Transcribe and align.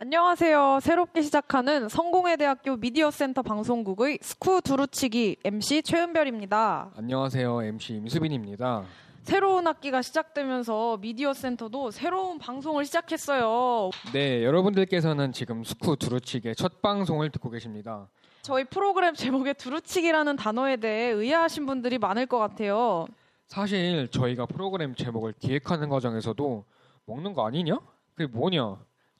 안녕하세요. 0.00 0.78
새롭게 0.80 1.22
시작하는 1.22 1.88
성공회 1.88 2.36
대학교 2.36 2.76
미디어 2.76 3.10
센터 3.10 3.42
방송국의 3.42 4.20
스쿠 4.22 4.60
두루치기 4.60 5.38
MC 5.44 5.82
최은별입니다. 5.82 6.92
안녕하세요. 6.96 7.64
MC 7.64 7.94
임수빈입니다. 7.94 8.84
새로운 9.24 9.66
학기가 9.66 10.00
시작되면서 10.00 10.98
미디어 10.98 11.34
센터도 11.34 11.90
새로운 11.90 12.38
방송을 12.38 12.84
시작했어요. 12.84 13.90
네, 14.12 14.44
여러분들께서는 14.44 15.32
지금 15.32 15.64
스쿠 15.64 15.96
두루치기의 15.96 16.54
첫 16.54 16.80
방송을 16.80 17.30
듣고 17.30 17.50
계십니다. 17.50 18.06
저희 18.42 18.62
프로그램 18.62 19.14
제목에 19.14 19.52
두루치기라는 19.52 20.36
단어에 20.36 20.76
대해 20.76 21.10
의아하신 21.10 21.66
분들이 21.66 21.98
많을 21.98 22.26
것 22.26 22.38
같아요. 22.38 23.08
사실 23.48 24.06
저희가 24.12 24.46
프로그램 24.46 24.94
제목을 24.94 25.34
기획하는 25.40 25.88
과정에서도 25.88 26.64
먹는 27.06 27.34
거 27.34 27.44
아니냐? 27.44 27.80
그게 28.14 28.32
뭐냐? 28.32 28.76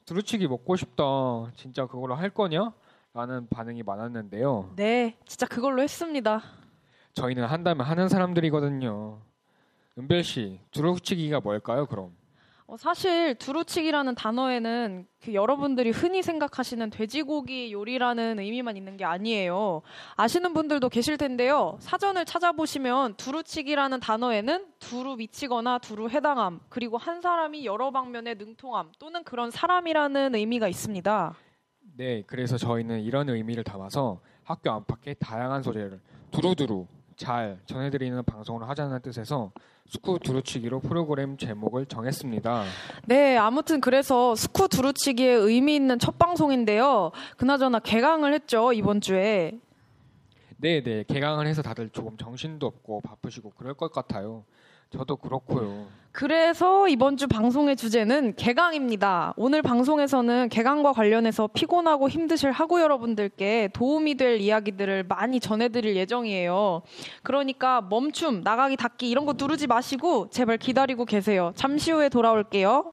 두루치기 0.09 0.47
먹고 0.47 0.75
싶다. 0.75 1.03
진짜 1.55 1.85
그걸로 1.85 2.15
할 2.15 2.31
거냐? 2.31 2.73
라는 3.13 3.47
반응이 3.47 3.83
많았는데요. 3.83 4.73
네, 4.75 5.15
진짜 5.27 5.45
그걸로 5.45 5.83
했습니다. 5.83 6.41
저희는 7.13 7.45
한다면 7.45 7.85
하는 7.85 8.09
사람들이거든요. 8.09 9.19
은별 9.99 10.23
씨, 10.23 10.59
두루치기가 10.71 11.41
뭘까요, 11.41 11.85
그럼? 11.85 12.15
어, 12.69 12.77
사실 12.77 13.33
두루치기라는 13.33 14.13
단어에는 14.13 15.07
그 15.23 15.33
여러분들이 15.33 15.89
흔히 15.89 16.21
생각하시는 16.21 16.91
돼지고기 16.91 17.73
요리라는 17.73 18.37
의미만 18.37 18.77
있는 18.77 18.95
게 18.95 19.05
아니에요. 19.05 19.81
아시는 20.15 20.53
분들도 20.53 20.87
계실 20.89 21.17
텐데요. 21.17 21.77
사전을 21.79 22.25
찾아보시면 22.25 23.15
두루치기라는 23.15 23.99
단어에는 23.99 24.67
두루 24.77 25.15
미치거나 25.15 25.79
두루 25.79 26.09
해당함, 26.09 26.59
그리고 26.69 26.97
한 26.97 27.21
사람이 27.21 27.65
여러 27.65 27.89
방면에 27.89 28.35
능통함 28.35 28.91
또는 28.99 29.23
그런 29.23 29.49
사람이라는 29.49 30.35
의미가 30.35 30.67
있습니다. 30.67 31.33
네, 31.97 32.21
그래서 32.27 32.57
저희는 32.57 33.01
이런 33.01 33.29
의미를 33.29 33.63
담아서 33.63 34.21
학교 34.43 34.69
안팎의 34.69 35.15
다양한 35.19 35.63
소재를 35.63 35.99
두루두루 36.29 36.85
잘 37.19 37.59
전해드리는 37.65 38.23
방송을 38.23 38.67
하자는 38.69 39.01
뜻에서 39.01 39.51
스쿠 39.89 40.19
두루치기로 40.19 40.79
프로그램 40.79 41.35
제목을 41.35 41.85
정했습니다. 41.85 42.63
네, 43.07 43.37
아무튼 43.37 43.81
그래서 43.81 44.35
스쿠 44.35 44.69
두루치기의 44.69 45.35
의미 45.35 45.75
있는 45.75 45.99
첫 45.99 46.17
방송인데요. 46.17 47.11
그나저나 47.35 47.79
개강을 47.79 48.33
했죠, 48.33 48.71
이번 48.71 49.01
주에. 49.01 49.59
네, 50.57 50.81
네, 50.81 51.03
개강을 51.03 51.45
해서 51.45 51.61
다들 51.61 51.89
조금 51.89 52.15
정신도 52.17 52.65
없고 52.65 53.01
바쁘시고 53.01 53.51
그럴 53.57 53.73
것 53.73 53.91
같아요. 53.91 54.45
저도 54.89 55.17
그렇고요. 55.17 55.87
그래서 56.19 56.89
이번 56.89 57.15
주 57.15 57.29
방송의 57.29 57.77
주제는 57.77 58.35
개강입니다. 58.35 59.33
오늘 59.37 59.61
방송에서는 59.61 60.49
개강과 60.49 60.91
관련해서 60.91 61.47
피곤하고 61.47 62.09
힘드실 62.09 62.51
학우 62.51 62.81
여러분들께 62.81 63.69
도움이 63.71 64.15
될 64.15 64.41
이야기들을 64.41 65.05
많이 65.07 65.39
전해드릴 65.39 65.95
예정이에요. 65.95 66.81
그러니까 67.23 67.79
멈춤, 67.89 68.41
나가기, 68.43 68.75
닫기 68.75 69.09
이런 69.09 69.25
거 69.25 69.35
누르지 69.37 69.67
마시고 69.67 70.29
제발 70.29 70.57
기다리고 70.57 71.05
계세요. 71.05 71.53
잠시 71.55 71.93
후에 71.93 72.09
돌아올게요. 72.09 72.91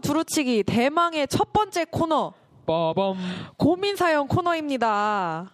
두루치기 0.00 0.64
대망의 0.64 1.28
첫 1.28 1.52
번째 1.52 1.84
코너 1.86 2.32
빠밤. 2.66 3.16
고민 3.56 3.96
사연 3.96 4.26
코너입니다. 4.28 5.52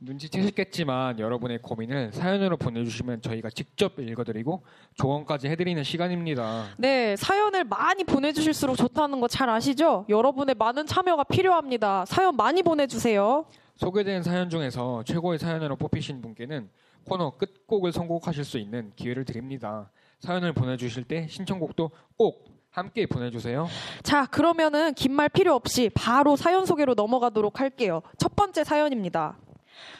눈치채셨겠지만 0.00 1.18
여러분의 1.18 1.60
고민을 1.62 2.12
사연으로 2.12 2.56
보내주시면 2.58 3.22
저희가 3.22 3.48
직접 3.50 3.98
읽어드리고 3.98 4.62
조언까지 4.96 5.48
해드리는 5.48 5.82
시간입니다. 5.82 6.66
네, 6.76 7.16
사연을 7.16 7.64
많이 7.64 8.04
보내주실수록 8.04 8.76
좋다는 8.76 9.20
거 9.20 9.28
잘 9.28 9.48
아시죠? 9.48 10.04
여러분의 10.08 10.54
많은 10.56 10.86
참여가 10.86 11.24
필요합니다. 11.24 12.04
사연 12.04 12.36
많이 12.36 12.62
보내주세요. 12.62 13.46
소개된 13.76 14.22
사연 14.22 14.50
중에서 14.50 15.02
최고의 15.04 15.38
사연으로 15.38 15.76
뽑히신 15.76 16.20
분께는 16.20 16.68
코너 17.04 17.30
끝곡을 17.38 17.92
선곡하실 17.92 18.44
수 18.44 18.58
있는 18.58 18.92
기회를 18.96 19.24
드립니다. 19.24 19.90
사연을 20.20 20.52
보내주실 20.52 21.04
때 21.04 21.26
신청곡도 21.28 21.90
꼭 22.16 22.53
함께 22.74 23.06
보내주세요. 23.06 23.68
자, 24.02 24.26
그러면은 24.26 24.94
긴 24.94 25.12
말 25.14 25.28
필요 25.28 25.54
없이 25.54 25.90
바로 25.94 26.34
사연 26.36 26.66
소개로 26.66 26.94
넘어가도록 26.94 27.60
할게요. 27.60 28.02
첫 28.18 28.34
번째 28.34 28.64
사연입니다. 28.64 29.36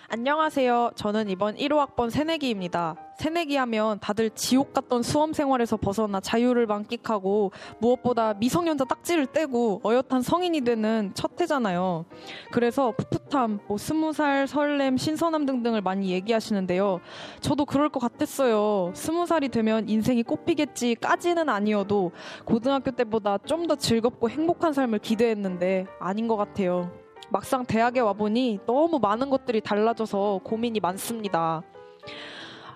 안녕하세요. 0.08 0.92
저는 0.94 1.28
이번 1.28 1.56
1호 1.56 1.78
학번 1.78 2.10
새내기입니다. 2.10 2.94
새내기 3.18 3.56
하면 3.56 3.98
다들 4.00 4.30
지옥 4.30 4.72
같던 4.74 5.02
수험 5.02 5.32
생활에서 5.32 5.76
벗어나 5.76 6.20
자유를 6.20 6.66
만끽하고 6.66 7.52
무엇보다 7.78 8.34
미성년자 8.34 8.84
딱지를 8.84 9.26
떼고 9.26 9.80
어엿한 9.84 10.22
성인이 10.22 10.60
되는 10.60 11.10
첫 11.14 11.40
해잖아요. 11.40 12.04
그래서 12.52 12.92
풋풋함, 12.96 13.60
뭐 13.66 13.78
스무 13.78 14.12
살, 14.12 14.46
설렘, 14.46 14.96
신선함 14.96 15.46
등등을 15.46 15.80
많이 15.80 16.10
얘기하시는데요. 16.10 17.00
저도 17.40 17.64
그럴 17.64 17.88
것 17.88 17.98
같았어요. 18.00 18.92
스무 18.94 19.26
살이 19.26 19.48
되면 19.48 19.88
인생이 19.88 20.22
꽃피겠지까지는 20.22 21.48
아니어도 21.48 22.12
고등학교 22.44 22.90
때보다 22.92 23.38
좀 23.38 23.64
더 23.64 23.76
즐겁고 23.76 24.28
행복한 24.28 24.74
삶을 24.74 24.98
기대했는데 24.98 25.86
아닌 25.98 26.28
것 26.28 26.36
같아요. 26.36 27.03
막상 27.30 27.64
대학에 27.64 28.00
와보니 28.00 28.60
너무 28.66 28.98
많은 28.98 29.30
것들이 29.30 29.60
달라져서 29.60 30.40
고민이 30.44 30.80
많습니다. 30.80 31.62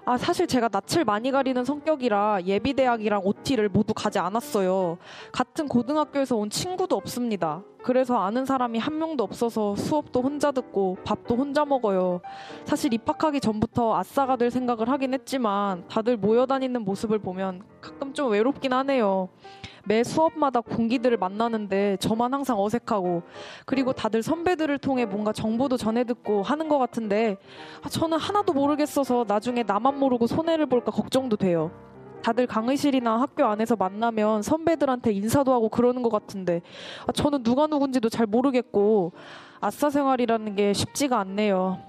아, 0.05 0.17
사실 0.17 0.47
제가 0.47 0.71
낯을 0.73 1.05
많이 1.05 1.31
가리는 1.31 1.63
성격이라 1.65 2.41
예비대학이랑 2.47 3.21
OT를 3.25 3.69
모두 3.69 3.93
가지 3.93 4.19
않았어요. 4.19 4.97
같은 5.33 5.69
고등학교에서 5.69 6.35
온 6.37 6.49
친구도 6.49 6.97
없습니다. 6.97 7.63
그래서 7.83 8.19
아는 8.19 8.45
사람이 8.45 8.79
한 8.79 8.99
명도 8.99 9.25
없어서 9.25 9.77
수업도 9.77 10.21
혼자 10.21 10.51
듣고 10.53 10.97
밥도 11.05 11.37
혼자 11.37 11.65
먹어요. 11.65 12.21
사실 12.65 12.93
입학하기 12.93 13.41
전부터 13.41 13.97
아싸가 13.97 14.37
될 14.37 14.51
생각을 14.51 14.89
하긴 14.89 15.15
했지만 15.15 15.87
다들 15.89 16.17
모여 16.17 16.47
다니는 16.47 16.83
모습을 16.85 17.19
보면 17.19 17.63
가끔 17.81 18.13
좀 18.13 18.31
외롭긴 18.33 18.73
하네요. 18.73 19.29
매 19.85 20.05
수업마다 20.05 20.61
공기들을 20.61 21.17
만나는데 21.17 21.97
저만 21.99 22.35
항상 22.35 22.61
어색하고 22.61 23.23
그리고 23.65 23.95
다들 23.95 24.23
선배들을 24.23 24.77
통해 24.79 25.07
뭔가 25.07 25.33
정보도 25.33 25.79
전해 25.79 26.05
듣고 26.05 26.43
하는 26.43 26.69
것 26.69 26.77
같은데 26.79 27.39
아, 27.83 27.89
저는 27.89 28.19
하나도 28.19 28.53
모르겠어서 28.53 29.25
나중에 29.27 29.63
나만 29.63 29.99
모르고 29.99 30.27
손해를 30.27 30.67
볼까 30.67 30.91
걱정도 30.91 31.37
돼요. 31.37 31.71
다들 32.23 32.47
강의실이나 32.47 33.21
학교 33.21 33.45
안에서 33.45 33.77
만나면 33.77 34.43
선배들한테 34.43 35.13
인사도 35.13 35.53
하고 35.53 35.69
그러는 35.69 36.03
것 36.03 36.11
같은데 36.11 36.63
아, 37.07 37.13
저는 37.13 37.43
누가 37.43 37.67
누군지도 37.67 38.09
잘 38.09 38.27
모르겠고 38.27 39.13
아싸 39.61 39.91
생활이라는 39.91 40.55
게 40.57 40.73
쉽지가 40.73 41.19
않네요. 41.21 41.89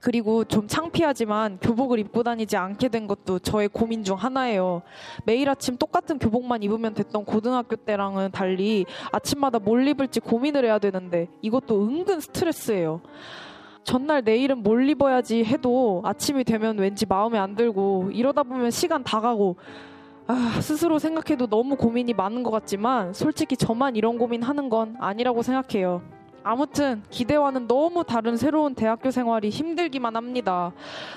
그리고 0.00 0.44
좀 0.44 0.66
창피하지만 0.66 1.58
교복을 1.60 1.98
입고 1.98 2.22
다니지 2.22 2.56
않게 2.56 2.88
된 2.88 3.06
것도 3.06 3.38
저의 3.38 3.68
고민 3.68 4.02
중 4.02 4.16
하나예요. 4.16 4.80
매일 5.24 5.48
아침 5.50 5.76
똑같은 5.76 6.18
교복만 6.18 6.62
입으면 6.62 6.94
됐던 6.94 7.26
고등학교 7.26 7.76
때랑은 7.76 8.30
달리 8.32 8.86
아침마다 9.12 9.58
뭘 9.58 9.86
입을지 9.86 10.20
고민을 10.20 10.64
해야 10.64 10.78
되는데 10.78 11.28
이것도 11.42 11.82
은근 11.82 12.20
스트레스예요. 12.20 13.02
전날 13.84 14.22
내일은 14.22 14.62
뭘 14.62 14.88
입어야지 14.88 15.44
해도 15.44 16.02
아침이 16.04 16.44
되면 16.44 16.78
왠지 16.78 17.06
마음에 17.06 17.38
안 17.38 17.54
들고 17.54 18.10
이러다 18.12 18.42
보면 18.42 18.70
시간 18.70 19.02
다 19.02 19.20
가고 19.20 19.56
아, 20.26 20.60
스스로 20.60 20.98
생각해도 20.98 21.48
너무 21.48 21.76
고민이 21.76 22.14
많은 22.14 22.42
것 22.42 22.50
같지만 22.50 23.12
솔직히 23.12 23.56
저만 23.56 23.96
이런 23.96 24.16
고민 24.16 24.42
하는 24.42 24.68
건 24.68 24.96
아니라고 25.00 25.42
생각해요. 25.42 26.02
아무튼 26.42 27.02
기대와는 27.10 27.66
너무 27.66 28.04
다른 28.04 28.36
새로운 28.36 28.74
대학교 28.74 29.10
생활이 29.10 29.50
힘들기만 29.50 30.16
합니다. 30.16 30.72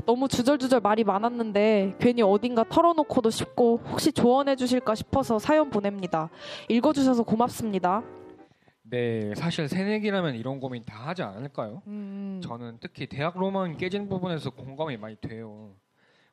너무 0.05 0.27
주절주절 0.27 0.81
말이 0.81 1.03
많았는데 1.03 1.95
괜히 1.99 2.21
어딘가 2.21 2.65
털어놓고도 2.67 3.29
싶고 3.29 3.81
혹시 3.89 4.11
조언해 4.11 4.55
주실까 4.55 4.95
싶어서 4.95 5.39
사연 5.39 5.69
보냅니다. 5.69 6.29
읽어주셔서 6.67 7.23
고맙습니다. 7.23 8.03
네, 8.93 9.33
사실 9.33 9.67
새내기라면 9.67 10.35
이런 10.35 10.59
고민 10.59 10.83
다 10.83 11.07
하지 11.07 11.23
않을까요? 11.23 11.81
음, 11.87 12.39
저는 12.43 12.77
특히 12.79 13.07
대학 13.07 13.35
로망 13.35 13.75
깨진 13.75 14.07
부분에서 14.07 14.51
공감이 14.51 14.97
많이 14.97 15.15
돼요. 15.15 15.71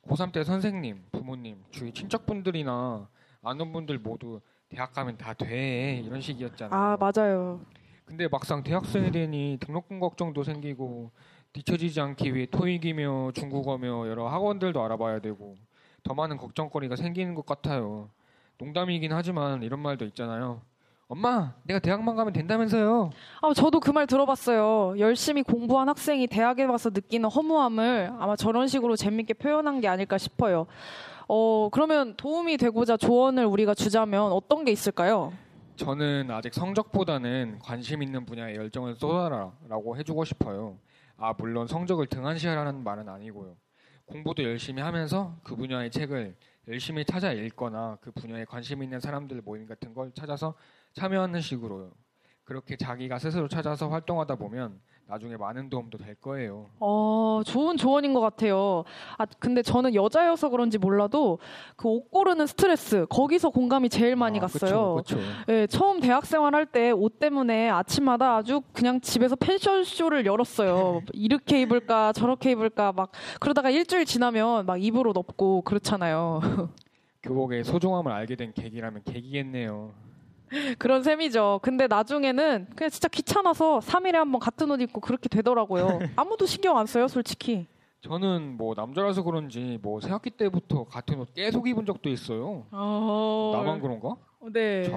고3 0.06 0.30
때 0.30 0.44
선생님, 0.44 1.06
부모님, 1.10 1.64
주위 1.70 1.90
친척분들이나 1.90 3.08
아는 3.42 3.72
분들 3.72 4.00
모두 4.00 4.42
대학 4.68 4.92
가면 4.92 5.16
다 5.16 5.32
돼. 5.32 6.02
이런 6.04 6.20
식이었잖아요. 6.20 6.78
아 6.78 6.98
맞아요. 7.00 7.64
근데 8.04 8.28
막상 8.28 8.62
대학생이 8.62 9.10
되니 9.10 9.56
등록금 9.62 9.98
걱정도 9.98 10.44
생기고 10.44 11.12
뒤처지지 11.54 11.98
않기 11.98 12.34
위해 12.34 12.44
토익이며 12.44 13.30
중국어며 13.36 14.06
여러 14.06 14.28
학원들도 14.28 14.84
알아봐야 14.84 15.20
되고 15.20 15.56
더 16.02 16.12
많은 16.12 16.36
걱정거리가 16.36 16.96
생기는 16.96 17.34
것 17.34 17.46
같아요. 17.46 18.10
농담이긴 18.58 19.14
하지만 19.14 19.62
이런 19.62 19.80
말도 19.80 20.04
있잖아요. 20.04 20.60
엄마, 21.14 21.54
내가 21.64 21.80
대학만 21.80 22.14
가면 22.14 22.32
된다면서요. 22.32 23.10
아, 23.42 23.52
저도 23.52 23.80
그 23.80 23.90
말 23.90 24.06
들어봤어요. 24.06 24.96
열심히 25.00 25.42
공부한 25.42 25.88
학생이 25.88 26.28
대학에 26.28 26.62
와서 26.62 26.90
느끼는 26.90 27.28
허무함을 27.28 28.12
아마 28.20 28.36
저런 28.36 28.68
식으로 28.68 28.94
재밌게 28.94 29.34
표현한 29.34 29.80
게 29.80 29.88
아닐까 29.88 30.16
싶어요. 30.18 30.66
어, 31.26 31.68
그러면 31.72 32.14
도움이 32.16 32.56
되고자 32.58 32.96
조언을 32.96 33.44
우리가 33.44 33.74
주자면 33.74 34.30
어떤 34.30 34.64
게 34.64 34.70
있을까요? 34.70 35.32
저는 35.74 36.30
아직 36.30 36.54
성적보다는 36.54 37.58
관심 37.60 38.04
있는 38.04 38.24
분야에 38.24 38.54
열정을 38.54 38.94
쏟아라라고 38.94 39.96
해주고 39.96 40.24
싶어요. 40.24 40.78
아 41.16 41.34
물론 41.36 41.66
성적을 41.66 42.06
등한시하라는 42.06 42.84
말은 42.84 43.08
아니고요. 43.08 43.56
공부도 44.06 44.44
열심히 44.44 44.80
하면서 44.80 45.34
그 45.42 45.56
분야의 45.56 45.90
책을 45.90 46.36
열심히 46.68 47.04
찾아 47.04 47.32
읽거나 47.32 47.98
그 48.00 48.12
분야에 48.12 48.44
관심 48.44 48.82
있는 48.82 49.00
사람들 49.00 49.40
모임 49.44 49.66
같은 49.66 49.92
걸 49.94 50.12
찾아서 50.14 50.54
참여하는 50.94 51.40
식으로요. 51.40 51.90
그렇게 52.44 52.76
자기가 52.76 53.18
스스로 53.18 53.46
찾아서 53.48 53.88
활동하다 53.88 54.34
보면 54.36 54.80
나중에 55.06 55.36
많은 55.36 55.70
도움도 55.70 55.98
될 55.98 56.14
거예요. 56.16 56.66
어, 56.78 57.42
좋은 57.44 57.76
조언인 57.76 58.12
것 58.14 58.20
같아요. 58.20 58.84
아, 59.18 59.26
근데 59.40 59.60
저는 59.62 59.94
여자여서 59.94 60.50
그런지 60.50 60.78
몰라도 60.78 61.38
그 61.76 61.88
옷 61.88 62.10
고르는 62.12 62.46
스트레스, 62.46 63.06
거기서 63.06 63.50
공감이 63.50 63.88
제일 63.88 64.14
많이 64.14 64.38
아, 64.38 64.42
갔어요. 64.42 64.94
그쵸, 64.96 65.16
그쵸. 65.16 65.18
예, 65.48 65.66
처음 65.66 65.98
대학 66.00 66.26
생활 66.26 66.54
할 66.54 66.66
때 66.66 66.90
옷 66.92 67.18
때문에 67.18 67.70
아침마다 67.70 68.36
아주 68.36 68.62
그냥 68.72 69.00
집에서 69.00 69.34
패션쇼를 69.36 70.26
열었어요. 70.26 71.02
이렇게 71.12 71.60
입을까 71.62 72.12
저렇게 72.12 72.52
입을까 72.52 72.92
막 72.92 73.10
그러다가 73.40 73.70
일주일 73.70 74.04
지나면 74.04 74.66
막옷 74.66 75.16
없고 75.16 75.62
그렇잖아요. 75.62 76.40
교복의 77.22 77.64
소중함을 77.64 78.12
알게 78.12 78.36
된 78.36 78.52
계기라면 78.54 79.02
계기겠네요. 79.04 79.92
그런 80.78 81.02
셈이죠. 81.02 81.60
근데 81.62 81.86
나중에는 81.86 82.66
그냥 82.76 82.90
진짜 82.90 83.08
귀찮아서 83.08 83.78
3일에 83.80 84.12
한 84.14 84.30
번 84.32 84.40
같은 84.40 84.70
옷 84.70 84.80
입고 84.80 85.00
그렇게 85.00 85.28
되더라고요. 85.28 85.98
아무도 86.16 86.46
신경 86.46 86.76
안 86.78 86.86
써요, 86.86 87.08
솔직히. 87.08 87.66
저는 88.02 88.56
뭐 88.56 88.74
남자라서 88.74 89.22
그런지 89.22 89.78
뭐 89.82 90.00
새학기 90.00 90.30
때부터 90.30 90.84
같은 90.84 91.18
옷 91.20 91.32
계속 91.34 91.68
입은 91.68 91.84
적도 91.84 92.08
있어요. 92.08 92.64
어... 92.70 93.52
나만 93.54 93.80
그런가? 93.80 94.16
네. 94.52 94.84
자, 94.84 94.96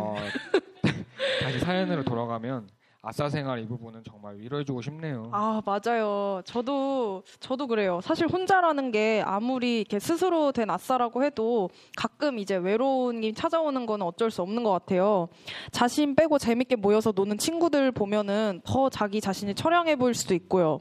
다시 1.42 1.60
사연으로 1.60 2.04
돌아가면 2.06 2.68
아싸 3.06 3.28
생활 3.28 3.60
이 3.60 3.68
부분은 3.68 4.02
정말 4.06 4.38
위로해주고 4.38 4.82
싶네요. 4.82 5.30
아, 5.34 5.62
맞아요. 5.66 6.42
저도, 6.46 7.24
저도 7.42 7.68
그래요. 7.68 8.00
사실 8.02 8.28
혼자라는 8.28 8.92
게 8.92 9.22
아무리 9.26 9.82
이렇게 9.82 10.00
스스로 10.00 10.54
된 10.54 10.70
아싸라고 10.70 11.22
해도 11.26 11.70
가끔 11.98 12.40
이제 12.40 12.56
외로움이 12.56 13.34
찾아오는 13.34 13.86
거는 13.86 14.06
어쩔 14.06 14.32
수 14.32 14.42
없는 14.42 14.64
것 14.64 14.72
같아요. 14.72 15.28
자신 15.72 16.16
빼고 16.16 16.38
재밌게 16.38 16.78
모여서 16.78 17.12
노는 17.14 17.38
친구들 17.40 17.92
보면은 17.92 18.62
더 18.64 18.90
자기 18.90 19.20
자신이 19.20 19.54
처량해 19.54 19.98
보일 19.98 20.14
수도 20.14 20.34
있고요. 20.36 20.80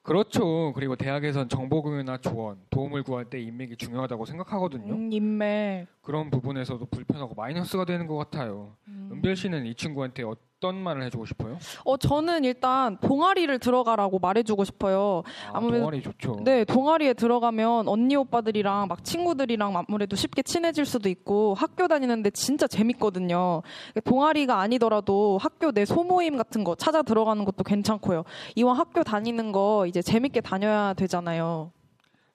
그렇죠. 0.00 0.72
그리고 0.74 0.96
대학에선 0.96 1.50
정보공유나 1.50 2.16
조언, 2.22 2.56
도움을 2.70 3.02
구할 3.02 3.26
때 3.26 3.38
인맥이 3.42 3.76
중요하다고 3.76 4.24
생각하거든요. 4.24 4.94
음, 4.94 5.12
인맥. 5.12 5.86
그런 6.00 6.30
부분에서도 6.30 6.82
불편하고 6.86 7.34
마이너스가 7.34 7.84
되는 7.84 8.06
것 8.06 8.16
같아요. 8.16 8.74
음. 8.86 9.10
은별 9.12 9.36
씨는 9.36 9.66
이 9.66 9.74
친구한테 9.74 10.22
어 10.22 10.34
떤 10.60 10.76
말을 10.76 11.04
해주고 11.04 11.24
싶어요? 11.26 11.58
어, 11.84 11.96
저는 11.96 12.44
일단 12.44 12.98
동아리를 12.98 13.56
들어가라고 13.60 14.18
말해주고 14.18 14.64
싶어요. 14.64 15.22
아, 15.46 15.58
아무래도- 15.58 15.84
동아리 15.84 16.02
좋죠. 16.02 16.40
네, 16.44 16.64
동아리에 16.64 17.14
들어가면 17.14 17.86
언니 17.86 18.16
오빠들이랑 18.16 18.88
막 18.88 19.04
친구들이랑 19.04 19.76
아무래도 19.76 20.16
쉽게 20.16 20.42
친해질 20.42 20.84
수도 20.84 21.08
있고 21.08 21.54
학교 21.54 21.86
다니는데 21.86 22.30
진짜 22.30 22.66
재밌거든요. 22.66 23.62
동아리가 24.04 24.58
아니더라도 24.60 25.38
학교 25.40 25.70
내 25.70 25.84
소모임 25.84 26.36
같은 26.36 26.64
거 26.64 26.74
찾아 26.74 27.02
들어가는 27.02 27.44
것도 27.44 27.62
괜찮고요. 27.62 28.24
이왕 28.56 28.76
학교 28.76 29.04
다니는 29.04 29.52
거 29.52 29.86
이제 29.86 30.02
재밌게 30.02 30.40
다녀야 30.40 30.92
되잖아요. 30.94 31.70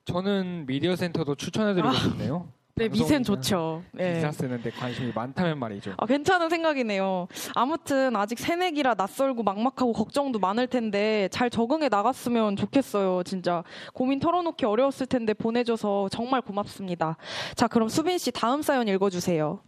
저는 0.06 0.66
미디어 0.66 0.96
센터도 0.96 1.36
추천해드리고 1.36 1.94
싶네요. 1.94 2.48
네, 2.75 2.90
미센 2.90 3.18
방송이나 3.20 3.24
좋죠. 3.24 3.84
네. 3.92 4.16
기사 4.16 4.31
쓰는데 4.31 4.72
관심이 4.72 5.12
많다면 5.14 5.60
말이죠. 5.60 5.94
아, 5.96 6.08
괜찮은 6.08 6.50
생각이네요. 6.50 7.28
아무튼 7.54 8.16
아직 8.16 8.40
새내기라 8.40 8.96
낯설고 8.96 9.44
막막하고 9.44 9.94
걱정도 9.94 10.40
많을 10.40 10.66
텐데 10.66 11.30
잘 11.31 11.52
적응해 11.52 11.90
나갔으면 11.90 12.56
좋겠어요. 12.56 13.22
진짜 13.24 13.64
고민 13.94 14.20
털어놓기 14.20 14.66
어려웠을 14.66 15.06
텐데 15.06 15.36
보내줘서 15.36 16.10
정말 16.10 16.42
고맙습니다. 16.42 17.16
자, 17.54 17.68
그럼 17.68 17.90
수빈 17.90 18.18
씨 18.18 18.31
다음 18.31 18.64
사연 18.64 18.88
읽어주세요. 18.88 19.60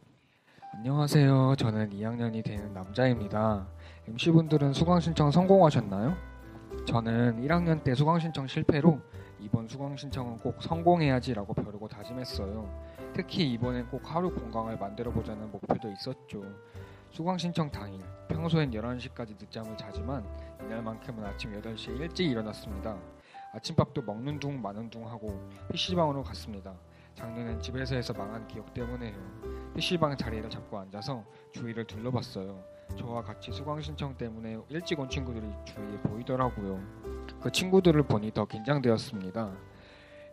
안녕하세요. 0.74 1.56
저는 1.60 1.92
2학년이 1.92 2.44
되는 2.44 2.74
남자입니다. 2.74 3.68
MC분들은 4.08 4.74
수강 4.74 5.00
신청 5.00 5.30
성공하셨나요? 5.30 6.18
저는 6.86 7.42
1학년 7.42 7.84
때 7.84 7.96
수강 7.96 8.20
신청 8.20 8.46
실패로 8.46 9.00
이번 9.40 9.68
수강 9.68 9.98
신청은 9.98 10.38
꼭 10.38 10.62
성공해야지라고 10.62 11.54
벼르고 11.54 11.88
다짐했어요. 11.88 12.70
특히 13.14 13.52
이번엔 13.54 13.90
꼭 13.90 14.02
하루 14.06 14.32
공강을 14.32 14.78
만들어 14.78 15.12
보자는 15.12 15.52
목표도 15.52 15.92
있었죠. 15.92 16.44
수강 17.10 17.38
신청 17.40 17.72
당일, 17.72 18.02
평소엔 18.28 18.72
11시까지 18.72 19.36
늦잠을 19.40 19.76
자지만 19.78 20.26
이날만큼은 20.64 21.26
아침 21.26 21.60
8시에 21.60 22.00
일찍 22.00 22.30
일어났습니다. 22.30 22.96
아침밥도 23.54 24.04
먹는 24.04 24.40
둥 24.40 24.62
마는 24.62 24.90
둥 24.90 25.08
하고 25.10 25.50
PC방으로 25.72 26.24
갔습니다. 26.24 26.76
작년엔 27.16 27.62
집에서 27.62 27.96
해서 27.96 28.14
망한 28.14 28.48
기억 28.48 28.74
때문에요. 28.74 29.16
PC방 29.76 30.18
자리를 30.18 30.48
잡고 30.50 30.78
앉아서 30.78 31.24
주위를 31.54 31.86
둘러봤어요. 31.86 32.75
저와 32.98 33.22
같이 33.24 33.52
수강 33.52 33.82
신청 33.82 34.16
때문에 34.16 34.58
일찍 34.70 35.00
온 35.00 35.10
친구들이 35.10 35.46
주위에 35.66 35.98
보이더라고요. 36.02 36.80
그 37.42 37.52
친구들을 37.52 38.04
보니 38.04 38.32
더 38.34 38.46
긴장되었습니다. 38.46 39.52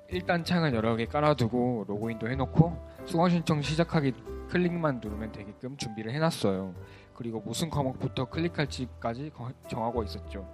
일단 0.08 0.44
창을 0.44 0.74
여러 0.74 0.94
개 0.94 1.06
깔아두고 1.06 1.86
로그인도 1.88 2.28
해놓고 2.28 2.76
수강 3.06 3.30
신청 3.30 3.62
시작하기 3.62 4.12
클릭만 4.50 5.00
누르면 5.00 5.32
되게끔 5.32 5.76
준비를 5.76 6.12
해놨어요. 6.12 6.74
그리고 7.14 7.40
무슨 7.40 7.70
과목부터 7.70 8.26
클릭할지까지 8.26 9.30
거- 9.30 9.52
정하고 9.68 10.02
있었죠. 10.04 10.46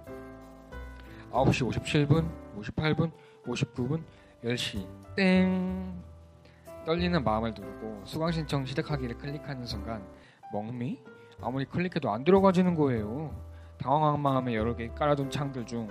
9시 1.31 1.69
57분, 2.07 2.27
58분, 2.57 3.11
59분, 3.45 4.01
10시 4.43 4.87
땡 5.15 6.01
떨리는 6.85 7.21
마음을 7.23 7.53
누르고 7.53 8.01
수강 8.05 8.31
신청 8.31 8.65
시작하기를 8.65 9.17
클릭하는 9.17 9.65
순간 9.65 10.01
멍미? 10.53 10.99
아무리 11.41 11.65
클릭해도 11.65 12.09
안 12.11 12.23
들어가지는 12.23 12.75
거예요. 12.75 13.33
당황한 13.77 14.19
마음에 14.19 14.55
여러 14.55 14.75
개 14.75 14.89
깔아둔 14.89 15.29
창들 15.29 15.65
중 15.65 15.87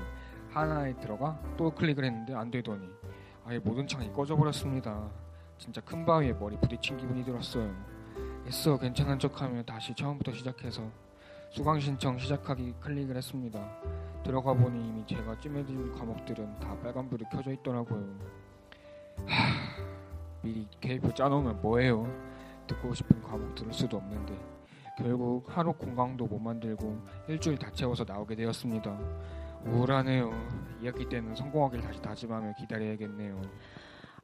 하나에 0.50 0.95
들어가 0.97 1.40
또 1.57 1.71
클릭을 1.71 2.05
했는데 2.05 2.35
안 2.35 2.50
되더니 2.50 2.88
아예 3.45 3.59
모든 3.59 3.87
창이 3.87 4.12
꺼져버렸습니다. 4.12 5.09
진짜 5.57 5.81
큰 5.81 6.05
바위에 6.05 6.33
머리 6.35 6.57
부딪힌 6.59 6.99
기분이 6.99 7.25
들었어요. 7.25 7.75
애써 8.47 8.78
괜찮은 8.78 9.19
척하며 9.19 9.62
다시 9.62 9.95
처음부터 9.95 10.33
시작해서 10.33 10.83
수강 11.50 11.81
신청 11.81 12.19
시작하기 12.19 12.75
클릭을 12.81 13.17
했습니다. 13.17 13.59
들어가 14.23 14.52
보니 14.52 14.88
이미 14.88 15.07
제가 15.07 15.38
찜해둔 15.40 15.93
과목들은 15.93 16.61
다 16.61 16.76
빨간불이 16.83 17.25
켜져 17.33 17.52
있더라고요. 17.52 18.05
하, 19.26 19.83
미리 20.43 20.67
계획표 20.81 21.14
짜놓으면 21.14 21.62
뭐해요? 21.62 22.07
듣고 22.67 22.93
싶은 22.93 23.23
과목 23.23 23.55
들을 23.55 23.73
수도 23.73 23.97
없는데 23.97 24.58
결국 25.02 25.45
하루 25.47 25.73
공강도 25.73 26.26
못 26.26 26.40
만들고 26.40 27.00
일주일 27.28 27.57
다 27.57 27.71
채워서 27.71 28.05
나오게 28.05 28.35
되었습니다. 28.35 28.99
우울하네요. 29.64 30.31
2학기 30.83 31.09
때는 31.09 31.37
성공하길 31.37 31.81
다시 31.81 32.02
다짐하며 32.02 32.55
기다려야겠네요. 32.59 33.40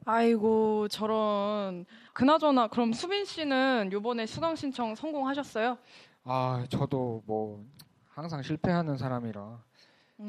아이고 0.03 0.89
저런 0.89 1.85
그나저나 2.13 2.67
그럼 2.67 2.91
수빈 2.91 3.23
씨는 3.23 3.89
요번에 3.93 4.25
수강 4.25 4.55
신청 4.57 4.93
성공하셨어요? 4.95 5.77
아 6.25 6.65
저도 6.69 7.23
뭐 7.25 7.65
항상 8.09 8.41
실패하는 8.41 8.97
사람이라 8.97 9.57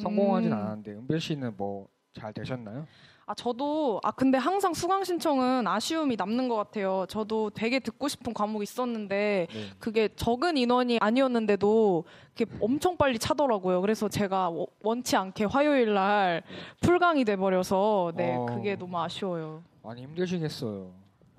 성공하진 0.01 0.53
음. 0.53 0.57
않았는데 0.59 0.93
은별 0.93 1.21
씨는 1.21 1.57
뭐 1.57 1.89
잘 2.17 2.33
되셨나요? 2.33 2.87
아, 3.29 3.35
저도, 3.35 4.01
아, 4.05 4.13
근데 4.13 4.39
항상 4.39 4.73
수강 4.73 5.03
신청은 5.03 5.67
아쉬움이 5.67 6.15
남는 6.15 6.49
것 6.49 6.55
같아요. 6.55 7.07
저도 7.09 7.51
되게 7.51 7.81
듣고 7.81 8.07
싶은 8.07 8.33
과목이 8.33 8.63
있었는데, 8.63 9.49
네. 9.53 9.61
그게 9.81 10.09
적은 10.15 10.57
인원이 10.57 10.99
아니었는데도 11.01 12.05
그게 12.37 12.49
엄청 12.61 12.97
빨리 12.97 13.19
차더라고요. 13.19 13.81
그래서 13.81 14.09
제가 14.09 14.51
워- 14.51 14.69
원치 14.81 15.17
않게 15.17 15.47
화요일 15.47 15.93
날 15.95 16.45
풀강이 16.81 17.25
돼버려서, 17.25 18.13
네, 18.15 18.37
어. 18.37 18.47
그게 18.47 18.77
너무 18.77 18.97
아쉬워요. 19.01 19.65
많이 19.83 20.03
힘드시겠어요. 20.03 20.93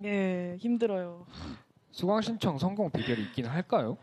예, 0.03 0.57
힘들어요. 0.59 1.25
수강 1.91 2.19
신청 2.21 2.57
성공 2.57 2.91
비결이 2.91 3.21
있긴 3.23 3.45
할까요? 3.45 3.95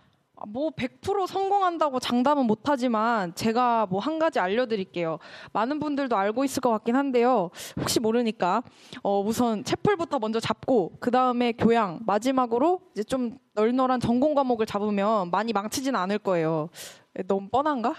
아, 0.45 0.47
뭐100% 0.53 1.27
성공한다고 1.27 1.99
장담은 2.01 2.47
못하지만 2.47 3.35
제가 3.35 3.87
뭐 3.87 4.05
한 4.05 4.19
가지 4.19 4.39
알려드릴게요. 4.39 5.19
많은 5.55 5.81
분들도 5.81 6.15
알고 6.15 6.45
있을 6.45 6.61
것 6.61 6.71
같긴 6.71 6.95
한데요. 6.95 7.51
혹시 7.81 8.01
모르니까 8.01 8.63
어, 9.03 9.21
우선 9.23 9.65
채플부터 9.65 10.19
먼저 10.19 10.41
잡고 10.41 10.99
그 11.01 11.11
다음에 11.11 11.53
교양 11.53 12.01
마지막으로 12.05 12.81
이제 12.93 13.03
좀 13.03 13.39
널널한 13.55 14.01
전공 14.01 14.35
과목을 14.35 14.67
잡으면 14.67 15.31
많이 15.31 15.53
망치진 15.55 15.97
않을 15.97 16.19
거예요. 16.19 16.69
에, 17.17 17.23
너무 17.23 17.49
뻔한가? 17.49 17.95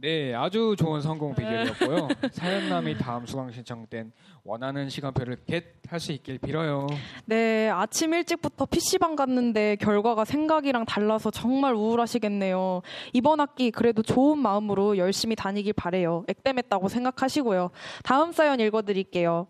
네, 0.00 0.32
아주 0.34 0.76
좋은 0.78 1.00
성공 1.00 1.34
비결이었고요. 1.34 2.08
사연남이 2.30 2.96
다음 2.98 3.26
수강 3.26 3.50
신청 3.50 3.84
땐 3.86 4.12
원하는 4.48 4.88
시간표를 4.88 5.36
겟할 5.46 6.00
수 6.00 6.10
있길 6.12 6.38
빌어요. 6.38 6.86
네, 7.26 7.68
아침 7.68 8.14
일찍부터 8.14 8.64
PC방 8.64 9.14
갔는데 9.14 9.76
결과가 9.76 10.24
생각이랑 10.24 10.86
달라서 10.86 11.30
정말 11.30 11.74
우울하시겠네요. 11.74 12.80
이번 13.12 13.40
학기 13.40 13.70
그래도 13.70 14.02
좋은 14.02 14.38
마음으로 14.38 14.96
열심히 14.96 15.36
다니길 15.36 15.74
바래요. 15.74 16.24
액땜했다고 16.28 16.88
생각하시고요. 16.88 17.70
다음 18.02 18.32
사연 18.32 18.58
읽어드릴게요. 18.58 19.48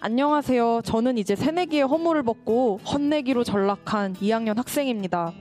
안녕하세요. 0.00 0.80
저는 0.84 1.18
이제 1.18 1.36
새내기의 1.36 1.82
허물을 1.82 2.22
벗고 2.22 2.78
헛내기로 2.86 3.44
전락한 3.44 4.14
2학년 4.14 4.56
학생입니다. 4.56 5.34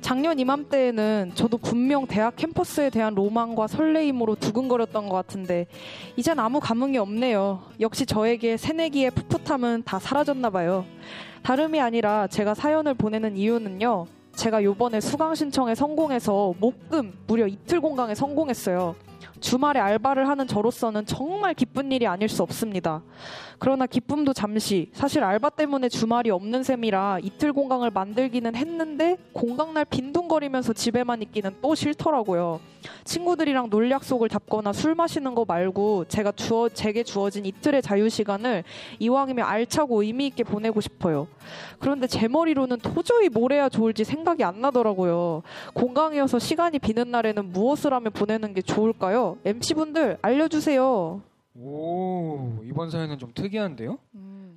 작년 0.00 0.38
이맘때에는 0.38 1.32
저도 1.34 1.58
분명 1.58 2.06
대학 2.06 2.36
캠퍼스에 2.36 2.90
대한 2.90 3.14
로망과 3.14 3.66
설레임으로 3.66 4.36
두근거렸던 4.36 5.08
것 5.08 5.14
같은데 5.14 5.66
이젠 6.16 6.38
아무 6.38 6.60
감흥이 6.60 6.98
없네요. 6.98 7.62
역시 7.80 8.06
저에게 8.06 8.56
새내기의 8.56 9.10
풋풋함은 9.12 9.82
다 9.84 9.98
사라졌나 9.98 10.50
봐요. 10.50 10.84
다름이 11.42 11.80
아니라 11.80 12.26
제가 12.26 12.54
사연을 12.54 12.94
보내는 12.94 13.36
이유는요. 13.36 14.06
제가 14.34 14.62
요번에 14.62 15.00
수강 15.00 15.34
신청에 15.34 15.74
성공해서 15.74 16.54
목금 16.58 17.12
무려 17.26 17.46
이틀 17.46 17.80
공강에 17.80 18.14
성공했어요. 18.14 18.94
주말에 19.40 19.80
알바를 19.80 20.28
하는 20.28 20.46
저로서는 20.46 21.06
정말 21.06 21.54
기쁜 21.54 21.92
일이 21.92 22.06
아닐 22.06 22.28
수 22.28 22.42
없습니다. 22.42 23.02
그러나 23.58 23.86
기쁨도 23.86 24.32
잠시 24.32 24.90
사실 24.92 25.22
알바 25.22 25.50
때문에 25.50 25.88
주말이 25.88 26.30
없는 26.30 26.64
셈이라 26.64 27.20
이틀 27.22 27.52
공강을 27.52 27.90
만들기는 27.90 28.56
했는데 28.56 29.16
공강날 29.32 29.84
빈둥거리면서 29.84 30.72
집에만 30.72 31.22
있기는 31.22 31.54
또 31.62 31.74
싫더라고요. 31.76 32.58
친구들이랑 33.04 33.70
놀 33.70 33.88
약속을 33.90 34.28
잡거나 34.28 34.72
술 34.72 34.96
마시는 34.96 35.36
거 35.36 35.44
말고 35.46 36.06
제가 36.08 36.32
주어 36.32 36.68
제게 36.68 37.04
주어진 37.04 37.46
이틀의 37.46 37.82
자유 37.82 38.08
시간을 38.08 38.64
이왕이면 38.98 39.46
알차고 39.46 40.02
의미 40.02 40.26
있게 40.26 40.42
보내고 40.42 40.80
싶어요. 40.80 41.28
그런데 41.78 42.08
제 42.08 42.26
머리로는 42.26 42.78
도저히 42.78 43.28
뭘 43.28 43.52
해야 43.52 43.68
좋을지 43.68 44.02
생각이 44.02 44.42
안 44.42 44.60
나더라고요. 44.60 45.42
공강이어서 45.74 46.40
시간이 46.40 46.80
비는 46.80 47.12
날에는 47.12 47.52
무엇을 47.52 47.92
하며 47.92 48.10
보내는 48.10 48.54
게 48.54 48.62
좋을까요? 48.62 49.11
MC분들 49.44 50.18
알려주세요. 50.22 51.20
오, 51.54 52.60
이번 52.64 52.90
사연은 52.90 53.18
좀 53.18 53.32
특이한데요? 53.34 53.98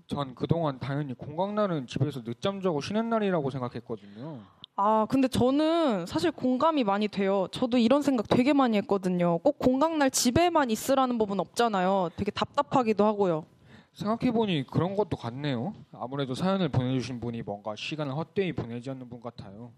전 0.07 0.35
그동안 0.35 0.79
당연히 0.79 1.13
공강날은 1.13 1.87
집에서 1.87 2.23
늦잠 2.23 2.61
자고 2.61 2.79
쉬는 2.79 3.09
날이라고 3.09 3.49
생각했거든요. 3.49 4.39
아, 4.77 5.07
근데 5.09 5.27
저는 5.27 6.05
사실 6.05 6.31
공감이 6.31 6.83
많이 6.83 7.07
돼요. 7.07 7.47
저도 7.51 7.77
이런 7.77 8.01
생각 8.01 8.27
되게 8.27 8.53
많이 8.53 8.77
했거든요. 8.77 9.39
꼭 9.39 9.57
공강날 9.57 10.11
집에만 10.11 10.69
있으라는 10.69 11.17
법은 11.17 11.39
없잖아요. 11.39 12.09
되게 12.17 12.29
답답하기도 12.31 13.03
하고요. 13.03 13.45
생각해보니 13.93 14.67
그런 14.67 14.95
것도 14.95 15.15
같네요. 15.17 15.73
아무래도 15.93 16.35
사연을 16.35 16.69
보내주신 16.69 17.19
분이 17.21 17.41
뭔가 17.43 17.75
시간을 17.75 18.13
헛되이 18.15 18.53
보내지 18.53 18.89
않는 18.89 19.09
분 19.09 19.21
같아요. 19.21 19.71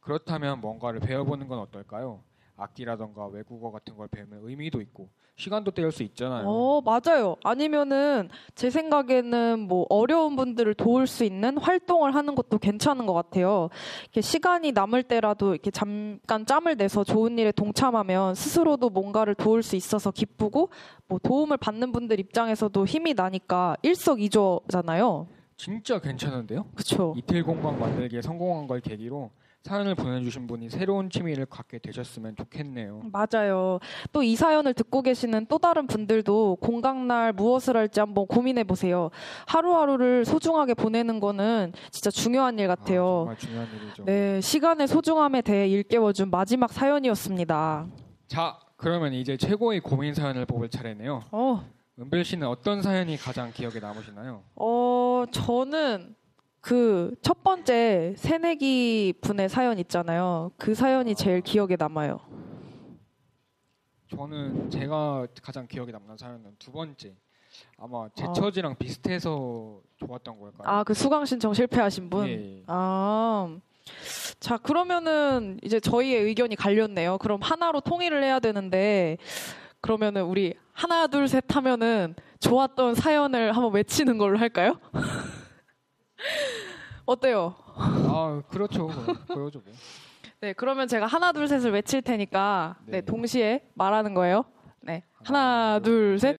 그렇다면 0.00 0.60
뭔가를 0.60 1.00
배워보는 1.00 1.48
건 1.48 1.58
어떨까요? 1.60 2.20
악기라던가 2.56 3.26
외국어 3.26 3.70
같은 3.70 3.96
걸 3.96 4.08
배우면 4.08 4.40
의미도 4.42 4.80
있고 4.80 5.08
시간도 5.36 5.72
때울 5.72 5.90
수 5.90 6.04
있잖아요. 6.04 6.46
어, 6.46 6.80
맞아요. 6.82 7.34
아니면은 7.42 8.28
제 8.54 8.70
생각에는 8.70 9.60
뭐 9.66 9.84
어려운 9.88 10.36
분들을 10.36 10.74
도울 10.74 11.08
수 11.08 11.24
있는 11.24 11.58
활동을 11.58 12.14
하는 12.14 12.36
것도 12.36 12.58
괜찮은 12.58 13.06
것 13.06 13.14
같아요. 13.14 13.68
이렇게 14.04 14.20
시간이 14.20 14.70
남을 14.70 15.02
때라도 15.02 15.52
이렇게 15.52 15.72
잠깐 15.72 16.46
짬을 16.46 16.76
내서 16.76 17.02
좋은 17.02 17.36
일에 17.36 17.50
동참하면 17.50 18.36
스스로도 18.36 18.90
뭔가를 18.90 19.34
도울 19.34 19.64
수 19.64 19.74
있어서 19.74 20.12
기쁘고 20.12 20.70
뭐 21.08 21.18
도움을 21.20 21.56
받는 21.56 21.90
분들 21.90 22.20
입장에서도 22.20 22.86
힘이 22.86 23.14
나니까 23.14 23.76
일석이조잖아요. 23.82 25.26
진짜 25.56 26.00
괜찮은데요? 26.00 26.64
그렇죠. 26.74 27.14
이틀 27.16 27.42
공방 27.42 27.78
만들기에 27.78 28.22
성공한 28.22 28.68
걸 28.68 28.80
계기로 28.80 29.30
사연을 29.64 29.94
보내주신 29.94 30.46
분이 30.46 30.68
새로운 30.68 31.08
취미를 31.08 31.46
갖게 31.46 31.78
되셨으면 31.78 32.36
좋겠네요. 32.36 33.00
맞아요. 33.10 33.78
또 34.12 34.22
이 34.22 34.36
사연을 34.36 34.74
듣고 34.74 35.00
계시는 35.02 35.46
또 35.46 35.58
다른 35.58 35.86
분들도 35.86 36.56
공강날 36.60 37.32
무엇을 37.32 37.74
할지 37.76 37.98
한번 38.00 38.26
고민해 38.26 38.64
보세요. 38.64 39.08
하루하루를 39.46 40.26
소중하게 40.26 40.74
보내는 40.74 41.18
거는 41.18 41.72
진짜 41.90 42.10
중요한 42.10 42.58
일 42.58 42.70
아, 42.70 42.74
같아요. 42.74 43.20
정말 43.20 43.38
중요한 43.38 43.68
일이죠. 43.74 44.04
네, 44.04 44.40
시간의 44.42 44.86
소중함에 44.86 45.40
대해 45.40 45.66
일깨워준 45.68 46.30
마지막 46.30 46.70
사연이었습니다. 46.70 47.86
자, 48.28 48.58
그러면 48.76 49.14
이제 49.14 49.36
최고의 49.38 49.80
고민 49.80 50.12
사연을 50.12 50.44
뽑을 50.44 50.68
차례네요. 50.68 51.22
어, 51.30 51.64
은별 51.98 52.22
씨는 52.24 52.46
어떤 52.48 52.82
사연이 52.82 53.16
가장 53.16 53.50
기억에 53.50 53.78
남으시나요? 53.80 54.42
어, 54.56 55.24
저는 55.30 56.14
그 56.64 57.14
첫 57.20 57.42
번째 57.42 58.14
새내기 58.16 59.12
분의 59.20 59.50
사연 59.50 59.78
있잖아요. 59.80 60.50
그 60.56 60.74
사연이 60.74 61.14
제일 61.14 61.42
기억에 61.42 61.76
남아요. 61.78 62.18
저는 64.08 64.70
제가 64.70 65.26
가장 65.42 65.66
기억에 65.66 65.92
남는 65.92 66.16
사연은 66.16 66.56
두 66.58 66.72
번째. 66.72 67.14
아마 67.78 68.08
제 68.14 68.24
어. 68.24 68.32
처지랑 68.32 68.76
비슷해서 68.78 69.80
좋았던 69.96 70.40
걸까요? 70.40 70.62
아, 70.66 70.84
그 70.84 70.94
수강 70.94 71.26
신청 71.26 71.52
실패하신 71.52 72.08
분? 72.08 72.26
예. 72.28 72.62
아. 72.66 73.58
자, 74.40 74.56
그러면은 74.56 75.58
이제 75.62 75.78
저희의 75.78 76.22
의견이 76.22 76.56
갈렸네요. 76.56 77.18
그럼 77.18 77.42
하나로 77.42 77.80
통일을 77.82 78.24
해야 78.24 78.40
되는데, 78.40 79.18
그러면은 79.82 80.24
우리 80.24 80.54
하나, 80.72 81.06
둘, 81.08 81.28
셋 81.28 81.44
하면은 81.54 82.14
좋았던 82.40 82.94
사연을 82.94 83.54
한번 83.54 83.74
외치는 83.74 84.16
걸로 84.16 84.38
할까요? 84.38 84.80
어때요? 87.06 87.54
아, 87.76 88.42
그렇죠. 88.48 88.86
뭐, 88.86 88.92
보여줘 89.28 89.60
뭐. 89.64 89.74
네, 90.40 90.52
그러면 90.52 90.88
제가 90.88 91.06
하나, 91.06 91.32
둘, 91.32 91.48
셋을 91.48 91.72
외칠 91.72 92.02
테니까, 92.02 92.76
네, 92.86 93.00
네. 93.00 93.04
동시에 93.04 93.62
말하는 93.74 94.14
거예요. 94.14 94.44
네. 94.80 95.02
하나, 95.22 95.80
둘, 95.82 96.18
셋. 96.18 96.36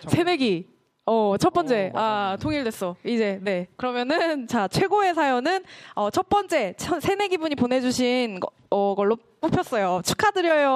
저- 0.00 0.08
새내기. 0.10 0.68
어, 1.06 1.36
첫 1.38 1.52
번째. 1.54 1.90
오, 1.94 1.98
아, 1.98 2.00
맞아요. 2.02 2.36
통일됐어. 2.36 2.96
이제, 3.04 3.38
네. 3.42 3.66
그러면은, 3.76 4.46
자, 4.46 4.68
최고의 4.68 5.14
사연은, 5.14 5.64
어, 5.94 6.10
첫 6.10 6.28
번째, 6.28 6.74
천- 6.76 7.00
새내기 7.00 7.38
분이 7.38 7.54
보내주신 7.54 8.40
거, 8.40 8.50
어, 8.70 8.94
걸로 8.94 9.16
뽑혔어요. 9.40 10.02
축하드려요. 10.04 10.70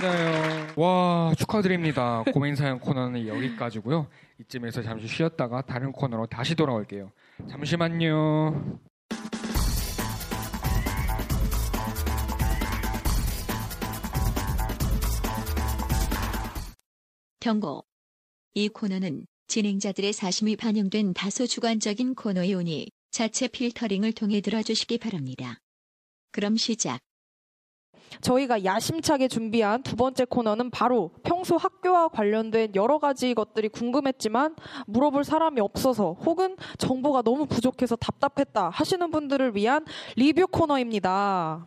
축하드려요. 0.00 0.66
와, 0.76 1.32
축하드립니다. 1.36 2.24
고민 2.34 2.54
사연 2.56 2.78
코너는 2.78 3.26
여기까지고요. 3.26 4.06
이쯤에서 4.40 4.82
잠시 4.82 5.08
쉬었다가 5.08 5.62
다른 5.62 5.92
코너로 5.92 6.26
다시 6.26 6.54
돌아올게요. 6.54 7.10
잠시만요. 7.48 8.78
경고. 17.40 17.84
이 18.54 18.68
코너는 18.68 19.26
진행자들의 19.46 20.12
사심이 20.12 20.56
반영된 20.56 21.14
다소 21.14 21.46
주관적인 21.46 22.14
코너이오니 22.14 22.90
자체 23.10 23.48
필터링을 23.48 24.12
통해 24.12 24.40
들어주시기 24.40 24.98
바랍니다. 24.98 25.58
그럼 26.30 26.56
시작. 26.56 27.00
저희가 28.20 28.64
야심차게 28.64 29.28
준비한 29.28 29.82
두 29.82 29.96
번째 29.96 30.24
코너는 30.24 30.70
바로 30.70 31.10
평소 31.22 31.56
학교와 31.56 32.08
관련된 32.08 32.74
여러 32.74 32.98
가지 32.98 33.34
것들이 33.34 33.68
궁금했지만 33.68 34.56
물어볼 34.86 35.24
사람이 35.24 35.60
없어서 35.60 36.12
혹은 36.12 36.56
정보가 36.78 37.22
너무 37.22 37.46
부족해서 37.46 37.96
답답했다 37.96 38.70
하시는 38.70 39.10
분들을 39.10 39.54
위한 39.56 39.84
리뷰 40.16 40.46
코너입니다. 40.46 41.66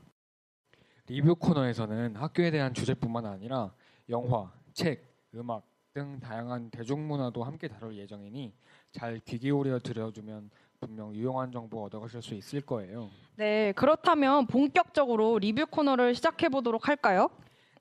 리뷰 1.08 1.36
코너에서는 1.36 2.16
학교에 2.16 2.52
대한 2.52 2.74
주제뿐만 2.74 3.26
아니라 3.26 3.74
영화, 4.10 4.52
책, 4.74 5.04
음악 5.36 5.64
등 5.94 6.20
다양한 6.22 6.70
대중문화도 6.70 7.44
함께 7.44 7.68
다룰 7.68 7.98
예정이니 7.98 8.54
잘 8.94 9.20
귀 9.20 9.38
기울여 9.40 9.80
들어주면 9.80 10.50
분명 10.82 11.14
유용한 11.14 11.52
정보 11.52 11.84
얻어가실 11.84 12.24
수 12.24 12.34
있을 12.34 12.62
거예요. 12.62 13.10
네, 13.36 13.72
그렇다면 13.74 14.48
본격적으로 14.48 15.38
리뷰 15.38 15.68
코너를 15.68 16.16
시작해 16.16 16.50
보도록 16.50 16.88
할까요? 16.88 17.30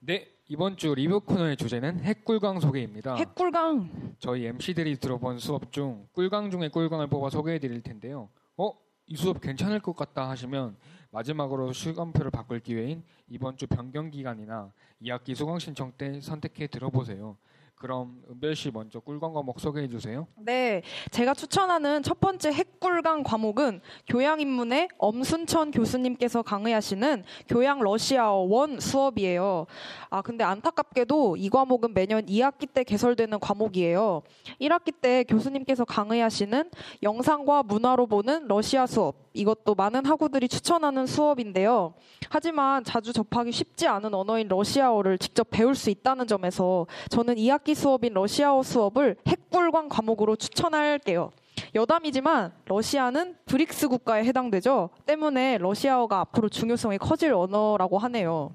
네, 0.01 0.29
이번 0.49 0.77
주 0.77 0.95
리뷰 0.95 1.21
코너의 1.21 1.57
주제는 1.57 2.01
핵꿀강 2.01 2.61
소개입니다. 2.61 3.15
핵꿀강. 3.15 4.17
저희 4.19 4.45
MC들이 4.45 4.99
들어본 4.99 5.39
수업 5.39 5.73
중 5.73 6.07
꿀강 6.13 6.51
중에 6.51 6.69
꿀강을 6.69 7.07
뽑아 7.07 7.31
소개해 7.31 7.59
드릴 7.59 7.83
텐데요. 7.83 8.29
어? 8.59 8.73
이 9.07 9.17
수업 9.17 9.41
괜찮을 9.41 9.81
것 9.81 9.97
같다 9.97 10.29
하시면 10.29 10.77
마지막으로 11.11 11.73
시간표를 11.73 12.31
바꿀 12.31 12.61
기회인 12.61 13.03
이번 13.29 13.57
주 13.57 13.67
변경 13.67 14.11
기간이나 14.11 14.73
2학기 15.03 15.35
수강 15.35 15.59
신청 15.59 15.93
때 15.97 16.21
선택해 16.21 16.67
들어보세요. 16.67 17.39
그럼 17.81 18.23
은별 18.31 18.55
씨 18.55 18.71
먼저 18.71 19.01
꿀강 19.01 19.33
과목 19.33 19.59
소개해 19.59 19.89
주세요. 19.89 20.27
네, 20.37 20.83
제가 21.11 21.33
추천하는 21.33 22.03
첫 22.03 22.21
번째 22.21 22.53
핵꿀강 22.53 23.23
과목은 23.23 23.81
교양인문의 24.07 24.89
엄순천 24.99 25.71
교수님께서 25.71 26.43
강의하시는 26.43 27.25
교양 27.49 27.81
러시아어 27.81 28.41
원 28.41 28.81
수업이에요. 28.81 29.65
아, 30.11 30.21
근데 30.21 30.45
안타깝게도 30.45 31.37
이 31.39 31.49
과목은 31.49 31.95
매년 31.95 32.27
2학기 32.27 32.71
때 32.71 32.85
개설되는 32.85 33.41
과목이에요. 33.41 34.25
1학기 34.61 34.93
때 35.01 35.25
교수님께서 35.25 35.87
강의하시는 35.87 36.71
영상과 37.03 37.63
문화로 37.63 38.09
보는 38.09 38.47
러시아 38.47 38.87
수업. 38.87 39.31
이것도 39.33 39.75
많은 39.77 40.05
학우들이 40.07 40.49
추천하는 40.49 41.07
수업인데요. 41.07 41.95
하지만 42.29 42.83
자주 42.83 43.13
접하기 43.13 43.53
쉽지 43.53 43.87
않은 43.87 44.13
언어인 44.13 44.49
러시아어를 44.49 45.19
직접 45.19 45.49
배울 45.51 45.75
수 45.75 45.89
있다는 45.91 46.27
점에서 46.27 46.87
저는 47.11 47.37
2학기 47.37 47.70
수업인 47.75 48.15
러시아어 48.15 48.63
수업을 48.63 49.17
핵불관 49.27 49.89
과목으로 49.89 50.37
추천할게요. 50.37 51.31
여담이지만 51.75 52.53
러시아는 52.67 53.37
브릭스 53.47 53.89
국가에 53.89 54.25
해당되죠. 54.25 54.91
때문에 55.07 55.59
러시아어가 55.59 56.21
앞으로 56.21 56.49
중요성이 56.49 56.99
커질 56.99 57.33
언어라고 57.35 57.99
하네요. 57.99 58.53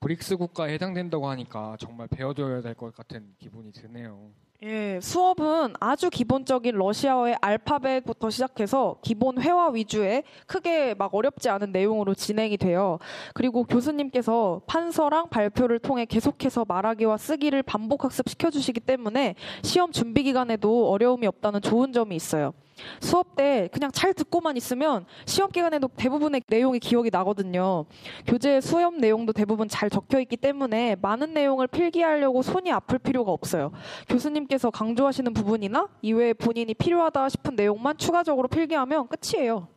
브릭스 0.00 0.36
국가에 0.36 0.74
해당된다고 0.74 1.28
하니까 1.28 1.76
정말 1.80 2.06
배워둬야 2.08 2.60
될 2.62 2.74
것 2.74 2.94
같은 2.94 3.34
기분이 3.38 3.72
드네요. 3.72 4.30
예, 4.64 4.98
수업은 5.00 5.74
아주 5.78 6.10
기본적인 6.10 6.74
러시아어의 6.74 7.36
알파벳부터 7.40 8.28
시작해서 8.28 8.96
기본 9.02 9.40
회화 9.40 9.68
위주의 9.68 10.24
크게 10.48 10.94
막 10.94 11.14
어렵지 11.14 11.48
않은 11.48 11.70
내용으로 11.70 12.14
진행이 12.14 12.56
돼요. 12.56 12.98
그리고 13.34 13.62
교수님께서 13.62 14.60
판서랑 14.66 15.28
발표를 15.28 15.78
통해 15.78 16.04
계속해서 16.06 16.64
말하기와 16.66 17.18
쓰기를 17.18 17.62
반복 17.62 18.04
학습시켜 18.04 18.50
주시기 18.50 18.80
때문에 18.80 19.36
시험 19.62 19.92
준비 19.92 20.24
기간에도 20.24 20.90
어려움이 20.90 21.28
없다는 21.28 21.60
좋은 21.62 21.92
점이 21.92 22.16
있어요. 22.16 22.52
수업 23.00 23.36
때 23.36 23.68
그냥 23.72 23.90
잘 23.92 24.14
듣고만 24.14 24.56
있으면 24.56 25.06
시험 25.26 25.50
기간에도 25.50 25.88
대부분의 25.88 26.42
내용이 26.48 26.78
기억이 26.78 27.10
나거든요. 27.10 27.86
교재 28.26 28.60
수업 28.60 28.94
내용도 28.94 29.32
대부분 29.32 29.68
잘 29.68 29.90
적혀 29.90 30.20
있기 30.20 30.36
때문에 30.36 30.96
많은 31.00 31.34
내용을 31.34 31.66
필기하려고 31.66 32.42
손이 32.42 32.70
아플 32.72 32.98
필요가 32.98 33.32
없어요. 33.32 33.72
교수님께서 34.08 34.70
강조하시는 34.70 35.32
부분이나 35.32 35.88
이외에 36.02 36.32
본인이 36.32 36.74
필요하다 36.74 37.28
싶은 37.28 37.56
내용만 37.56 37.98
추가적으로 37.98 38.48
필기하면 38.48 39.08
끝이에요. 39.08 39.68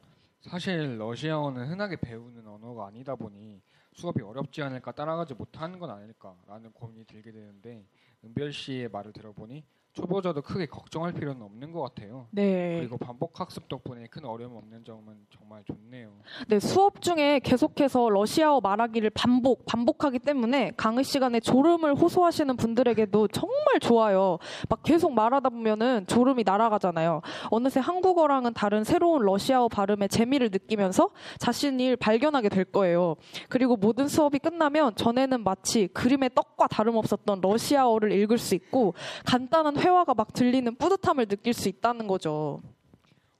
사실 0.41 0.97
러시아어는 0.97 1.67
흔하게 1.67 1.97
배우는 1.97 2.47
언어가 2.47 2.87
아니다 2.87 3.15
보니 3.15 3.61
수업이 3.93 4.23
어렵지 4.23 4.61
않을까 4.61 4.91
따라가지 4.91 5.33
못하는 5.33 5.77
건 5.77 5.91
아닐까라는 5.91 6.71
고민이 6.73 7.05
들게 7.05 7.31
되는데 7.31 7.85
은별 8.23 8.51
씨의 8.53 8.89
말을 8.89 9.13
들어보니 9.13 9.63
초보자도 9.93 10.41
크게 10.41 10.67
걱정할 10.67 11.11
필요는 11.11 11.41
없는 11.41 11.73
것 11.73 11.81
같아요. 11.81 12.27
네. 12.31 12.77
그리고 12.79 12.97
반복 12.97 13.39
학습 13.39 13.67
덕분에 13.67 14.07
큰 14.07 14.23
어려움 14.23 14.55
없는 14.55 14.85
점은 14.85 15.17
정말 15.29 15.63
좋네요. 15.65 16.11
네, 16.47 16.59
수업 16.59 17.01
중에 17.01 17.39
계속해서 17.39 18.09
러시아어 18.09 18.61
말하기를 18.61 19.09
반복, 19.09 19.65
반복하기 19.65 20.19
때문에 20.19 20.71
강의 20.77 21.03
시간에 21.03 21.41
졸음을 21.41 21.95
호소하시는 21.95 22.55
분들에게도 22.55 23.27
정말 23.29 23.79
좋아요. 23.81 24.37
막 24.69 24.81
계속 24.83 25.13
말하다 25.13 25.49
보면은 25.49 26.05
졸음이 26.07 26.43
날아가잖아요. 26.45 27.21
어느새 27.49 27.81
한국어랑은 27.81 28.53
다른 28.53 28.85
새로운 28.85 29.23
러시아어 29.23 29.67
발음의 29.67 30.07
재미를 30.07 30.49
느끼면서 30.51 31.09
자신을 31.39 31.97
발견하게 31.97 32.47
될 32.47 32.63
거예요. 32.63 33.15
그리고 33.49 33.75
모든 33.75 34.07
수업이 34.07 34.39
끝나면 34.39 34.95
전에는 34.95 35.43
마치 35.43 35.87
그림의 35.87 36.31
떡과 36.33 36.67
다름없었던 36.67 37.41
러시아어를 37.41 38.13
읽을 38.13 38.37
수 38.37 38.55
있고 38.55 38.93
간단한 39.25 39.80
회화가 39.81 40.13
막 40.13 40.33
들리는 40.33 40.75
뿌듯함을 40.75 41.25
느낄 41.25 41.53
수 41.53 41.67
있다는 41.69 42.07
거죠. 42.07 42.61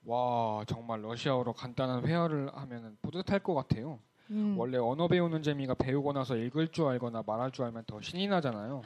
와 0.05 0.63
정말 0.67 1.03
러시아어로 1.03 1.53
간단한 1.53 2.05
회화를 2.07 2.49
하면 2.53 2.97
뿌듯할 3.01 3.39
것 3.39 3.53
같아요. 3.53 3.99
음. 4.31 4.55
원래 4.57 4.77
언어 4.77 5.07
배우는 5.07 5.43
재미가 5.43 5.75
배우고 5.75 6.13
나서 6.13 6.35
읽을 6.37 6.69
줄 6.69 6.87
알거나 6.87 7.23
말할 7.25 7.51
줄 7.51 7.65
알면 7.65 7.83
더 7.85 7.99
신이 8.01 8.27
나잖아요. 8.27 8.81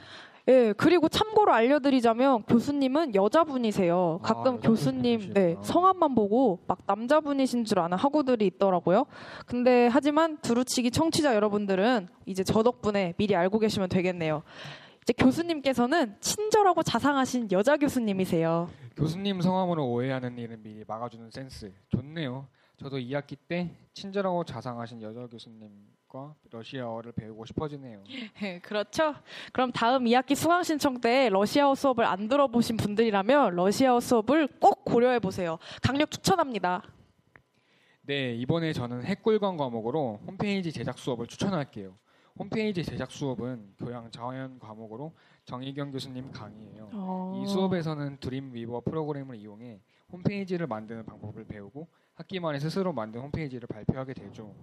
예, 0.48 0.72
그리고 0.76 1.08
참고로 1.08 1.52
알려드리자면 1.52 2.44
교수님은 2.44 3.14
여자분이세요. 3.14 4.20
가끔 4.22 4.56
아, 4.56 4.60
교수님. 4.60 5.32
네, 5.34 5.56
성함만 5.62 6.14
보고 6.14 6.60
막 6.66 6.78
남자분이신 6.86 7.64
줄 7.64 7.78
아는 7.80 7.96
학우들이 7.96 8.46
있더라고요. 8.46 9.06
근데 9.46 9.88
하지만 9.90 10.38
두루치기 10.38 10.90
청취자 10.90 11.34
여러분들은 11.34 12.08
이제 12.26 12.44
저 12.44 12.62
덕분에 12.62 13.14
미리 13.16 13.34
알고 13.34 13.58
계시면 13.58 13.88
되겠네요. 13.88 14.42
이제 15.06 15.12
교수님께서는 15.12 16.16
친절하고 16.20 16.82
자상하신 16.82 17.52
여자 17.52 17.76
교수님이세요. 17.76 18.68
교수님 18.96 19.40
성함으로 19.40 19.88
오해하는 19.88 20.36
일은 20.36 20.60
미리 20.64 20.82
막아주는 20.84 21.30
센스 21.30 21.72
좋네요. 21.90 22.48
저도 22.76 22.98
2학기 22.98 23.36
때 23.46 23.70
친절하고 23.94 24.42
자상하신 24.42 25.00
여자 25.02 25.28
교수님과 25.28 26.34
러시아어를 26.50 27.12
배우고 27.12 27.44
싶어지네요. 27.44 28.02
네, 28.40 28.58
그렇죠. 28.58 29.14
그럼 29.52 29.70
다음 29.70 30.06
2학기 30.06 30.34
수강 30.34 30.64
신청 30.64 31.00
때 31.00 31.28
러시아어 31.28 31.76
수업을 31.76 32.04
안 32.04 32.26
들어보신 32.26 32.76
분들이라면 32.76 33.54
러시아어 33.54 34.00
수업을 34.00 34.48
꼭 34.58 34.84
고려해 34.84 35.20
보세요. 35.20 35.60
강력 35.82 36.10
추천합니다. 36.10 36.82
네, 38.02 38.34
이번에 38.34 38.72
저는 38.72 39.04
핵꿀관 39.04 39.56
과목으로 39.56 40.18
홈페이지 40.26 40.72
제작 40.72 40.98
수업을 40.98 41.28
추천할게요. 41.28 41.94
홈페이지 42.38 42.84
제작 42.84 43.10
수업은 43.10 43.74
교양 43.78 44.10
자연 44.10 44.58
과목으로 44.58 45.12
정희경 45.44 45.90
교수님 45.92 46.30
강의예요. 46.32 46.90
어. 46.92 47.42
이 47.42 47.46
수업에서는 47.48 48.18
드림위버 48.20 48.80
프로그램을 48.80 49.36
이용해 49.36 49.80
홈페이지를 50.12 50.66
만드는 50.66 51.06
방법을 51.06 51.44
배우고 51.44 51.88
학기 52.14 52.38
말에 52.40 52.58
스스로 52.58 52.92
만든 52.92 53.20
홈페이지를 53.22 53.66
발표하게 53.68 54.14
되죠. 54.14 54.54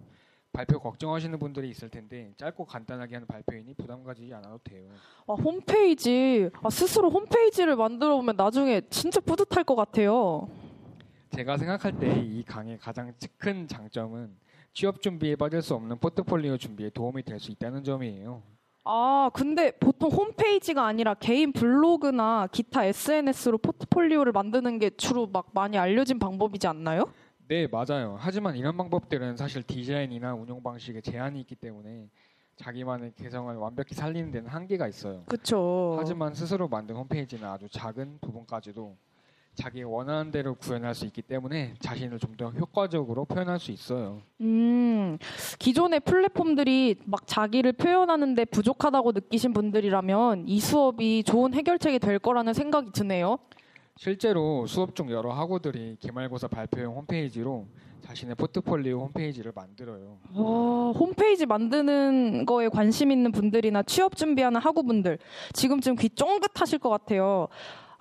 발표 0.51 0.79
걱정하시는 0.79 1.39
분들이 1.39 1.67
있을 1.69 1.89
텐데 1.89 2.31
짧고 2.37 2.65
간단하게 2.65 3.15
하는 3.15 3.27
발표이니 3.27 3.73
부담 3.73 4.03
가지지 4.03 4.31
않아도 4.35 4.59
돼요. 4.63 4.87
아, 5.27 5.33
홈페이지. 5.33 6.47
아, 6.61 6.69
스스로 6.69 7.09
홈페이지를 7.09 7.75
만들어 7.75 8.15
보면 8.17 8.35
나중에 8.35 8.81
진짜 8.91 9.19
뿌듯할 9.19 9.63
것 9.63 9.75
같아요. 9.75 10.47
제가 11.31 11.57
생각할 11.57 11.97
때 11.97 12.21
이 12.23 12.43
강의 12.43 12.77
가장 12.77 13.11
큰 13.37 13.67
장점은 13.67 14.35
취업 14.73 15.01
준비에 15.01 15.35
빠질 15.35 15.61
수 15.61 15.75
없는 15.75 15.99
포트폴리오 15.99 16.57
준비에 16.57 16.89
도움이 16.89 17.23
될 17.23 17.39
수 17.39 17.51
있다는 17.51 17.83
점이에요. 17.83 18.41
아, 18.85 19.29
근데 19.33 19.71
보통 19.71 20.09
홈페이지가 20.11 20.85
아니라 20.85 21.13
개인 21.13 21.53
블로그나 21.53 22.47
기타 22.51 22.83
SNS로 22.85 23.57
포트폴리오를 23.59 24.31
만드는 24.33 24.79
게 24.79 24.89
주로 24.89 25.27
막 25.27 25.47
많이 25.53 25.77
알려진 25.77 26.19
방법이지 26.19 26.67
않나요? 26.67 27.05
네, 27.47 27.67
맞아요. 27.67 28.17
하지만 28.19 28.55
이런 28.55 28.75
방법들은 28.75 29.37
사실 29.37 29.63
디자인이나 29.63 30.33
운영 30.33 30.61
방식에 30.63 31.01
제한이 31.01 31.39
있기 31.41 31.55
때문에 31.55 32.09
자기만의 32.55 33.13
개성을 33.15 33.55
완벽히 33.55 33.95
살리는 33.95 34.31
데는 34.31 34.49
한계가 34.49 34.87
있어요. 34.87 35.23
그렇죠. 35.27 35.95
하지만 35.99 36.33
스스로 36.33 36.67
만든 36.67 36.95
홈페이지는 36.95 37.47
아주 37.47 37.67
작은 37.69 38.19
부분까지도 38.21 38.95
자기 39.55 39.83
원하는 39.83 40.31
대로 40.31 40.55
구현할 40.55 40.95
수 40.95 41.05
있기 41.05 41.21
때문에 41.21 41.75
자신을 41.79 42.19
좀 42.19 42.33
더 42.35 42.49
효과적으로 42.49 43.25
표현할 43.25 43.59
수 43.59 43.71
있어요. 43.71 44.21
음, 44.41 45.19
기존의 45.59 45.99
플랫폼들이 45.99 46.95
막 47.05 47.27
자기를 47.27 47.73
표현하는데 47.73 48.45
부족하다고 48.45 49.11
느끼신 49.11 49.53
분들이라면 49.53 50.47
이 50.47 50.59
수업이 50.59 51.21
좋은 51.23 51.53
해결책이 51.53 51.99
될 51.99 52.17
거라는 52.17 52.53
생각이 52.53 52.91
드네요. 52.91 53.37
실제로 53.97 54.65
수업 54.65 54.95
중 54.95 55.11
여러 55.11 55.31
학우들이 55.31 55.97
기말고사 55.99 56.47
발표용 56.47 56.95
홈페이지로 56.95 57.67
자신의 58.01 58.35
포트폴리오 58.35 58.99
홈페이지를 59.01 59.51
만들어요. 59.55 60.17
와, 60.33 60.91
홈페이지 60.91 61.45
만드는 61.45 62.47
거에 62.47 62.67
관심 62.69 63.11
있는 63.11 63.31
분들이나 63.31 63.83
취업 63.83 64.15
준비하는 64.15 64.59
학우분들 64.59 65.19
지금쯤 65.53 65.95
귀 65.97 66.09
쫑긋하실 66.09 66.79
것 66.79 66.89
같아요. 66.89 67.47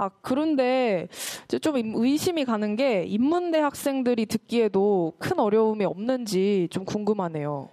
아, 0.03 0.11
그런데 0.21 1.07
좀 1.61 1.77
의심이 1.77 2.45
가는 2.45 2.75
게 2.75 3.05
인문대 3.05 3.61
학생들이 3.61 4.27
듣기에도 4.27 5.13
큰 5.21 5.39
어려움이 5.39 5.85
없는지 5.85 6.67
좀 6.73 6.85
궁금하네요. 6.85 7.69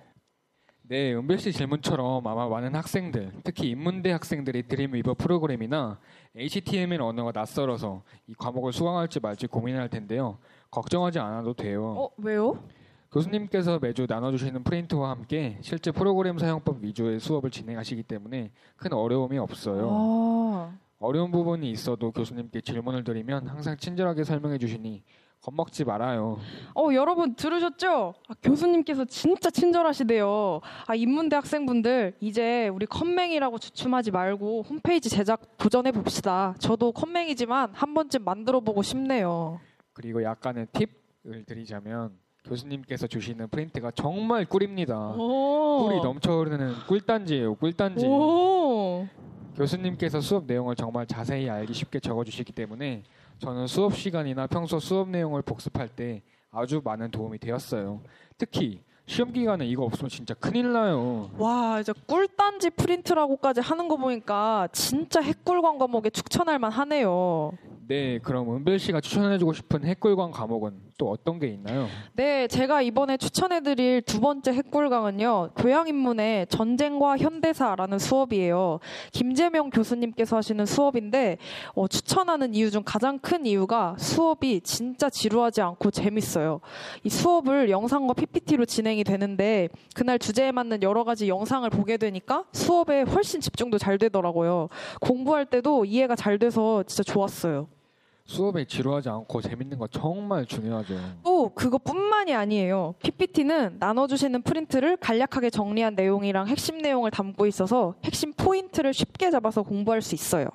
네, 0.83 1.15
은별 1.15 1.39
씨 1.39 1.51
질문처럼 1.51 2.25
아마 2.27 2.47
많은 2.47 2.75
학생들, 2.75 3.31
특히 3.43 3.69
인문대 3.69 4.11
학생들이 4.11 4.67
드림 4.67 4.93
위버 4.93 5.15
프로그램이나 5.15 5.99
HTML 6.35 7.01
언어가 7.01 7.31
낯설어서 7.33 8.03
이 8.27 8.35
과목을 8.35 8.73
수강할지 8.73 9.19
말지 9.19 9.47
고민할 9.47 9.89
텐데요. 9.89 10.37
걱정하지 10.69 11.17
않아도 11.17 11.53
돼요. 11.55 11.95
어, 11.97 12.09
왜요? 12.17 12.63
교수님께서 13.11 13.79
매주 13.79 14.05
나눠주시는 14.07 14.63
프린트와 14.63 15.09
함께 15.09 15.57
실제 15.61 15.91
프로그램 15.91 16.37
사용법 16.37 16.83
위주의 16.83 17.19
수업을 17.19 17.49
진행하시기 17.49 18.03
때문에 18.03 18.51
큰 18.75 18.93
어려움이 18.93 19.39
없어요. 19.39 19.89
아, 19.91 20.77
어려운 20.99 21.31
부분이 21.31 21.71
있어도 21.71 22.11
교수님께 22.11 22.61
질문을 22.61 23.03
드리면 23.03 23.47
항상 23.47 23.77
친절하게 23.77 24.25
설명해 24.25 24.57
주시니 24.57 25.03
겁먹지 25.41 25.85
말아요. 25.85 26.37
어, 26.75 26.89
여러분 26.93 27.33
들으셨죠? 27.35 28.13
아, 28.27 28.33
교수님께서 28.43 29.05
진짜 29.05 29.49
친절하시대요. 29.49 30.59
아, 30.85 30.95
인문대 30.95 31.37
학생분들 31.37 32.17
이제 32.19 32.67
우리 32.67 32.85
컴맹이라고 32.85 33.57
주춤하지 33.57 34.11
말고 34.11 34.63
홈페이지 34.63 35.09
제작 35.09 35.57
도전해 35.57 35.93
봅시다. 35.93 36.53
저도 36.59 36.91
컴맹이지만 36.91 37.69
한 37.73 37.93
번쯤 37.93 38.25
만들어 38.25 38.59
보고 38.59 38.83
싶네요. 38.83 39.61
그리고 39.93 40.21
약간의 40.21 40.67
팁을 40.73 41.45
드리자면 41.45 42.17
교수님께서 42.45 43.07
주시는 43.07 43.47
프린트가 43.49 43.91
정말 43.91 44.45
꿀입니다. 44.45 45.09
오. 45.17 45.87
꿀이 45.87 46.01
넘쳐 46.01 46.33
흐르는 46.39 46.73
꿀단지예요. 46.87 47.55
꿀단지. 47.55 48.05
오. 48.05 49.07
교수님께서 49.55 50.21
수업 50.21 50.45
내용을 50.45 50.75
정말 50.75 51.05
자세히 51.05 51.49
알기 51.49 51.73
쉽게 51.73 51.99
적어주시기 51.99 52.53
때문에 52.53 53.03
저는 53.39 53.67
수업 53.67 53.95
시간이나 53.95 54.47
평소 54.47 54.79
수업 54.79 55.09
내용을 55.09 55.41
복습할 55.41 55.89
때 55.89 56.21
아주 56.51 56.81
많은 56.83 57.11
도움이 57.11 57.39
되었어요. 57.39 58.01
특히 58.37 58.81
시험 59.05 59.33
기간에 59.33 59.65
이거 59.65 59.83
없으면 59.83 60.09
진짜 60.09 60.33
큰일 60.35 60.71
나요. 60.71 61.29
와, 61.37 61.79
이제 61.79 61.91
꿀단지 62.07 62.69
프린트라고까지 62.69 63.59
하는 63.61 63.87
거 63.87 63.97
보니까 63.97 64.67
진짜 64.71 65.19
핵꿀광 65.19 65.77
과목에 65.77 66.09
추천할 66.09 66.59
만 66.59 66.71
하네요. 66.71 67.51
네, 67.87 68.19
그럼 68.19 68.55
은별 68.55 68.77
씨가 68.77 69.01
추천해주고 69.01 69.53
싶은 69.53 69.83
핵꿀광 69.83 70.31
과목은 70.31 70.88
또 70.99 71.09
어떤 71.09 71.39
게 71.39 71.47
있나요? 71.47 71.87
네, 72.13 72.47
제가 72.47 72.83
이번에 72.83 73.17
추천해드릴 73.17 74.03
두 74.03 74.19
번째 74.19 74.51
핵꿀강은요, 74.51 75.51
교양인문의 75.55 76.47
전쟁과 76.47 77.17
현대사라는 77.17 77.97
수업이에요. 77.97 78.79
김재명 79.13 79.69
교수님께서 79.71 80.35
하시는 80.35 80.63
수업인데, 80.65 81.37
어, 81.73 81.87
추천하는 81.87 82.53
이유 82.53 82.69
중 82.69 82.83
가장 82.85 83.17
큰 83.17 83.45
이유가 83.45 83.95
수업이 83.97 84.59
진짜 84.61 85.09
지루하지 85.09 85.61
않고 85.61 85.89
재밌어요. 85.89 86.59
이 87.03 87.09
수업을 87.09 87.69
영상과 87.69 88.13
PPT로 88.13 88.65
진행이 88.65 89.05
되는데, 89.05 89.69
그날 89.95 90.19
주제에 90.19 90.51
맞는 90.51 90.83
여러 90.83 91.05
가지 91.05 91.29
영상을 91.29 91.67
보게 91.69 91.95
되니까 91.95 92.43
수업에 92.51 93.03
훨씬 93.03 93.39
집중도 93.39 93.77
잘 93.77 93.97
되더라고요. 93.97 94.67
공부할 94.99 95.45
때도 95.45 95.85
이해가 95.85 96.17
잘 96.17 96.37
돼서 96.37 96.83
진짜 96.83 97.03
좋았어요. 97.03 97.69
수업에 98.29 98.63
지루하지 98.63 99.09
않고 99.09 99.41
재밌는 99.41 99.79
거 99.79 99.87
정말 99.87 100.45
중요하죠. 100.45 100.93
또 101.23 101.49
그것뿐만이 101.49 102.35
아니에요. 102.35 102.93
PPT는 103.01 103.77
나눠주시는 103.79 104.43
프린트를 104.43 104.97
간략하게 104.97 105.49
정리한 105.49 105.95
내용이랑 105.95 106.47
핵심 106.47 106.77
내용을 106.77 107.09
담고 107.09 107.47
있어서 107.47 107.95
핵심 108.05 108.31
포인트를 108.33 108.93
쉽게 108.93 109.31
잡아서 109.31 109.63
공부할 109.63 110.03
수 110.03 110.13
있어요. 110.13 110.47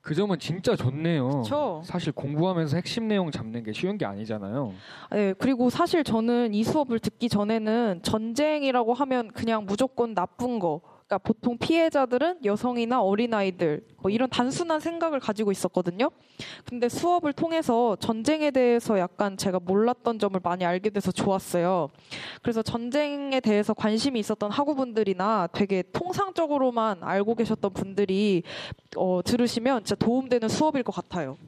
그 0.00 0.14
점은 0.14 0.38
진짜 0.38 0.74
좋네요. 0.74 1.42
그쵸. 1.42 1.82
사실 1.84 2.12
공부하면서 2.12 2.76
핵심 2.76 3.08
내용 3.08 3.30
잡는 3.30 3.62
게 3.62 3.74
쉬운 3.74 3.98
게 3.98 4.06
아니잖아요. 4.06 4.72
네, 5.10 5.34
그리고 5.34 5.68
사실 5.68 6.04
저는 6.04 6.54
이 6.54 6.64
수업을 6.64 6.98
듣기 6.98 7.28
전에는 7.28 8.00
전쟁이라고 8.02 8.94
하면 8.94 9.28
그냥 9.32 9.66
무조건 9.66 10.14
나쁜 10.14 10.58
거. 10.58 10.80
그러니까 11.08 11.18
보통 11.18 11.56
피해자들은 11.56 12.44
여성이나 12.44 13.02
어린아이들 13.02 13.82
뭐 14.02 14.10
이런 14.10 14.28
단순한 14.28 14.78
생각을 14.78 15.20
가지고 15.20 15.50
있었거든요. 15.50 16.10
근데 16.66 16.90
수업을 16.90 17.32
통해서 17.32 17.96
전쟁에 17.96 18.50
대해서 18.50 18.98
약간 18.98 19.38
제가 19.38 19.58
몰랐던 19.58 20.18
점을 20.18 20.38
많이 20.42 20.66
알게 20.66 20.90
돼서 20.90 21.10
좋았어요. 21.10 21.88
그래서 22.42 22.62
전쟁에 22.62 23.40
대해서 23.40 23.72
관심이 23.72 24.20
있었던 24.20 24.50
학우분들이나 24.50 25.48
되게 25.52 25.82
통상적으로만 25.92 27.02
알고 27.02 27.36
계셨던 27.36 27.72
분들이 27.72 28.42
어, 28.96 29.22
들으시면 29.24 29.84
진짜 29.84 29.94
도움되는 29.94 30.48
수업일 30.48 30.82
것 30.82 30.94
같아요. 30.94 31.38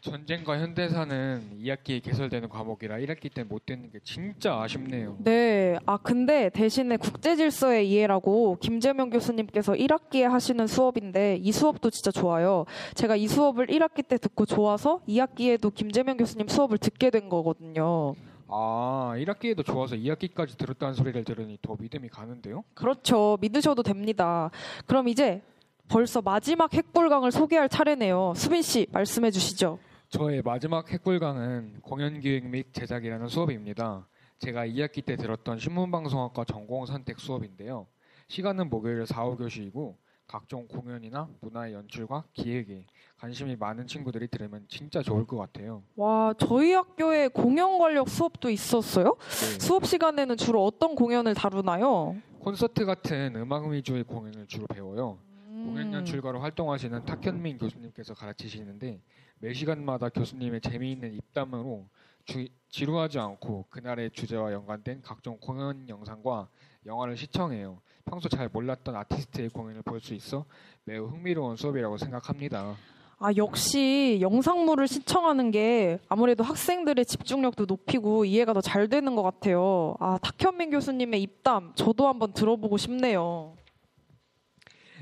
전쟁과 0.00 0.58
현대사는 0.60 1.58
2학기에 1.60 2.02
개설되는 2.02 2.48
과목이라 2.48 2.96
1학기 2.98 3.32
때 3.34 3.42
못 3.42 3.64
듣는 3.66 3.90
게 3.90 3.98
진짜 4.04 4.60
아쉽네요. 4.60 5.16
네. 5.20 5.76
아, 5.86 5.96
근데 5.96 6.50
대신에 6.50 6.96
국제질서의 6.96 7.88
이해라고 7.90 8.56
김재명 8.60 9.10
교수님께서 9.10 9.72
1학기에 9.72 10.22
하시는 10.24 10.66
수업인데 10.66 11.38
이 11.40 11.50
수업도 11.50 11.90
진짜 11.90 12.10
좋아요. 12.10 12.64
제가 12.94 13.16
이 13.16 13.26
수업을 13.26 13.66
1학기 13.68 14.06
때 14.06 14.18
듣고 14.18 14.44
좋아서 14.46 15.00
2학기에도 15.08 15.72
김재명 15.74 16.16
교수님 16.16 16.46
수업을 16.48 16.78
듣게 16.78 17.10
된 17.10 17.28
거거든요. 17.28 18.14
아, 18.48 19.14
1학기에도 19.16 19.64
좋아서 19.64 19.96
2학기까지 19.96 20.56
들었다는 20.58 20.94
소리를 20.94 21.22
들으니 21.24 21.58
더 21.62 21.76
믿음이 21.78 22.08
가는데요? 22.08 22.64
그렇죠. 22.74 23.36
믿으셔도 23.40 23.82
됩니다. 23.82 24.50
그럼 24.86 25.08
이제 25.08 25.42
벌써 25.88 26.20
마지막 26.22 26.72
핵불강을 26.74 27.32
소개할 27.32 27.68
차례네요. 27.68 28.34
수빈 28.36 28.62
씨, 28.62 28.86
말씀해 28.92 29.30
주시죠. 29.30 29.78
저의 30.10 30.40
마지막 30.40 30.90
핵불강은 30.90 31.80
공연기획 31.82 32.46
및 32.48 32.72
제작이라는 32.72 33.28
수업입니다. 33.28 34.08
제가 34.38 34.66
2학기 34.66 35.04
때 35.04 35.16
들었던 35.16 35.58
신문방송학과 35.58 36.44
전공 36.44 36.86
선택 36.86 37.20
수업인데요. 37.20 37.86
시간은 38.28 38.70
목요일 38.70 39.04
4, 39.04 39.24
5교시이고 39.26 39.96
각종 40.26 40.66
공연이나 40.66 41.28
문화의 41.42 41.74
연출과 41.74 42.24
기획에 42.32 42.86
관심이 43.18 43.56
많은 43.56 43.86
친구들이 43.86 44.28
들으면 44.28 44.64
진짜 44.68 45.02
좋을 45.02 45.26
것 45.26 45.36
같아요. 45.36 45.82
와, 45.96 46.32
저희 46.38 46.72
학교에 46.72 47.28
공연 47.28 47.78
관련 47.78 48.06
수업도 48.06 48.48
있었어요? 48.48 49.16
네. 49.18 49.58
수업 49.58 49.84
시간에는 49.86 50.38
주로 50.38 50.64
어떤 50.64 50.94
공연을 50.94 51.34
다루나요? 51.34 52.16
콘서트 52.40 52.86
같은 52.86 53.36
음악 53.36 53.66
위주의 53.66 54.02
공연을 54.04 54.46
주로 54.46 54.66
배워요. 54.68 55.18
음. 55.48 55.64
공연 55.66 55.92
연출가로 55.92 56.40
활동하시는 56.40 57.04
탁현민 57.04 57.58
교수님께서 57.58 58.14
가르치시는데 58.14 59.02
매 59.40 59.52
시간마다 59.52 60.08
교수님의 60.08 60.60
재미있는 60.60 61.14
입담으로 61.14 61.86
주- 62.24 62.48
지루하지 62.70 63.18
않고 63.18 63.66
그날의 63.70 64.10
주제와 64.10 64.52
연관된 64.52 65.00
각종 65.02 65.38
공연 65.40 65.88
영상과 65.88 66.48
영화를 66.86 67.16
시청해요. 67.16 67.80
평소 68.04 68.28
잘 68.28 68.48
몰랐던 68.48 68.94
아티스트의 68.96 69.50
공연을 69.50 69.82
볼 69.82 70.00
수 70.00 70.14
있어 70.14 70.44
매우 70.84 71.06
흥미로운 71.06 71.56
수업이라고 71.56 71.96
생각합니다. 71.98 72.76
아, 73.20 73.30
역시 73.36 74.18
영상물을 74.20 74.86
시청하는 74.86 75.50
게 75.50 75.98
아무래도 76.08 76.44
학생들의 76.44 77.04
집중력도 77.04 77.64
높이고 77.66 78.24
이해가 78.24 78.52
더 78.52 78.60
잘 78.60 78.88
되는 78.88 79.16
것 79.16 79.22
같아요. 79.22 79.96
아, 79.98 80.18
탁현민 80.22 80.70
교수님의 80.70 81.22
입담, 81.22 81.72
저도 81.74 82.06
한번 82.06 82.32
들어보고 82.32 82.76
싶네요. 82.76 83.56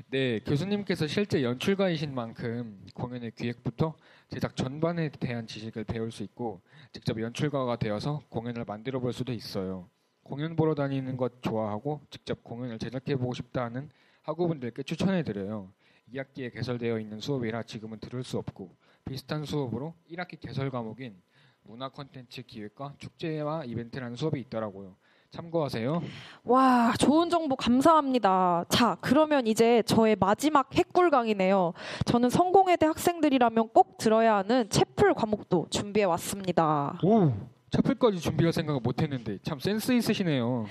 네, 0.09 0.39
교수님께서 0.39 1.05
실제 1.05 1.43
연출가이신 1.43 2.15
만큼 2.15 2.81
공연의 2.95 3.31
기획부터 3.35 3.93
제작 4.29 4.55
전반에 4.57 5.09
대한 5.09 5.47
지식을 5.47 5.85
배울 5.85 6.11
수 6.11 6.21
있고 6.23 6.61
직접 6.91 7.19
연출가가 7.19 7.77
되어서 7.77 8.21
공연을 8.29 8.65
만들어 8.65 8.99
볼 8.99 9.13
수도 9.13 9.31
있어요. 9.31 9.89
공연 10.23 10.57
보러 10.57 10.75
다니는 10.75 11.15
것 11.15 11.41
좋아하고 11.41 12.01
직접 12.09 12.43
공연을 12.43 12.77
제작해 12.77 13.15
보고 13.15 13.33
싶다 13.33 13.63
하는 13.63 13.89
학우분들께 14.23 14.83
추천해 14.83 15.23
드려요. 15.23 15.71
2학기에 16.13 16.53
개설되어 16.53 16.99
있는 16.99 17.19
수업이라 17.21 17.63
지금은 17.63 17.99
들을 17.99 18.23
수 18.23 18.37
없고 18.37 18.75
비슷한 19.05 19.45
수업으로 19.45 19.93
1학기 20.11 20.39
개설 20.39 20.69
과목인 20.69 21.15
문화 21.63 21.87
콘텐츠 21.89 22.41
기획과 22.41 22.95
축제와 22.97 23.63
이벤트라는 23.63 24.17
수업이 24.17 24.39
있더라고요. 24.41 24.95
참고하세요. 25.31 26.01
와, 26.45 26.93
좋은 26.97 27.29
정보 27.29 27.55
감사합니다. 27.55 28.65
자, 28.69 28.97
그러면 29.01 29.45
이제 29.45 29.83
저의 29.85 30.15
마지막 30.19 30.73
핵꿀 30.73 31.09
강이네요. 31.09 31.73
저는 32.05 32.29
성공회대 32.29 32.85
학생들이라면 32.85 33.69
꼭 33.73 33.97
들어야 33.97 34.37
하는 34.37 34.69
채플 34.69 35.13
과목도 35.13 35.67
준비해 35.69 36.05
왔습니다. 36.05 36.97
오, 37.03 37.31
채플까지 37.71 38.19
준비할 38.19 38.53
생각을 38.53 38.79
못 38.81 39.01
했는데 39.01 39.37
참 39.43 39.59
센스 39.59 39.91
있으시네요. 39.91 40.65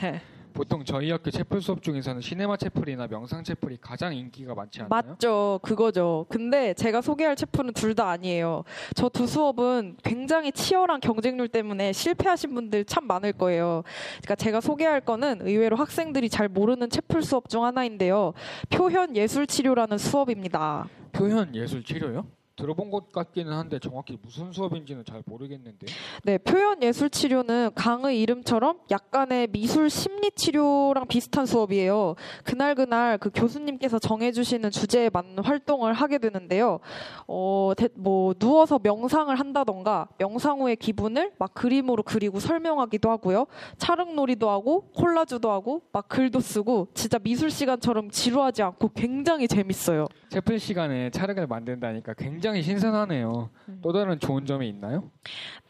보통 0.56 0.82
저희 0.86 1.10
학교 1.10 1.30
채플 1.30 1.60
수업 1.60 1.82
중에서는 1.82 2.22
시네마 2.22 2.56
채플이나 2.56 3.06
명상 3.08 3.44
채플이 3.44 3.76
가장 3.78 4.16
인기가 4.16 4.54
많지 4.54 4.80
않나요? 4.80 5.02
맞죠. 5.10 5.60
그거죠. 5.62 6.24
근데 6.30 6.72
제가 6.72 7.02
소개할 7.02 7.36
체프는 7.36 7.74
둘다 7.74 8.08
아니에요. 8.08 8.64
저 8.94 9.10
두 9.10 9.26
수업은 9.26 9.96
굉장히 10.02 10.52
치열한 10.52 11.00
경쟁률 11.00 11.48
때문에 11.48 11.92
실패하신 11.92 12.54
분들 12.54 12.86
참 12.86 13.06
많을 13.06 13.32
거예요. 13.34 13.82
그러니까 14.22 14.34
제가 14.34 14.60
소개할 14.62 15.00
거는 15.02 15.46
의외로 15.46 15.76
학생들이 15.76 16.28
잘 16.30 16.48
모르는 16.48 16.88
체플 16.88 17.22
수업 17.22 17.48
중 17.50 17.64
하나인데요. 17.64 18.32
표현 18.70 19.14
예술 19.14 19.46
치료라는 19.46 19.98
수업입니다. 19.98 20.88
표현 21.12 21.54
예술 21.54 21.84
치료요? 21.84 22.26
들어본 22.56 22.90
것 22.90 23.12
같기는 23.12 23.52
한데 23.52 23.78
정확히 23.78 24.18
무슨 24.20 24.50
수업인지는 24.50 25.04
잘 25.04 25.22
모르겠는데. 25.26 25.86
네, 26.24 26.38
표현 26.38 26.82
예술 26.82 27.10
치료는 27.10 27.70
강의 27.74 28.18
이름처럼 28.22 28.78
약간의 28.90 29.48
미술 29.48 29.90
심리 29.90 30.30
치료랑 30.30 31.06
비슷한 31.06 31.44
수업이에요. 31.44 32.14
그날 32.44 32.74
그날 32.74 33.18
그 33.18 33.30
교수님께서 33.34 33.98
정해주시는 33.98 34.70
주제에 34.70 35.10
맞는 35.12 35.44
활동을 35.44 35.92
하게 35.92 36.16
되는데요. 36.16 36.80
어, 37.28 37.72
대- 37.76 37.90
뭐 37.94 38.32
누워서 38.34 38.80
명상을 38.82 39.34
한다던가 39.38 40.08
명상 40.18 40.60
후의 40.60 40.76
기분을 40.76 41.32
막 41.38 41.52
그림으로 41.52 42.02
그리고 42.04 42.40
설명하기도 42.40 43.10
하고요. 43.10 43.46
촬영놀이도 43.76 44.48
하고 44.48 44.88
콜라주도 44.94 45.50
하고 45.50 45.82
막 45.92 46.08
글도 46.08 46.40
쓰고 46.40 46.88
진짜 46.94 47.18
미술 47.18 47.50
시간처럼 47.50 48.10
지루하지 48.10 48.62
않고 48.62 48.92
굉장히 48.94 49.46
재밌어요. 49.46 50.06
채플 50.30 50.58
시간에 50.58 51.10
차력을 51.10 51.46
만든다니까 51.46 52.14
굉장히 52.14 52.45
신선하네요. 52.54 53.50
음. 53.68 53.78
또 53.82 53.92
다른 53.92 54.18
좋은 54.20 54.46
점이 54.46 54.68
있나요? 54.68 55.10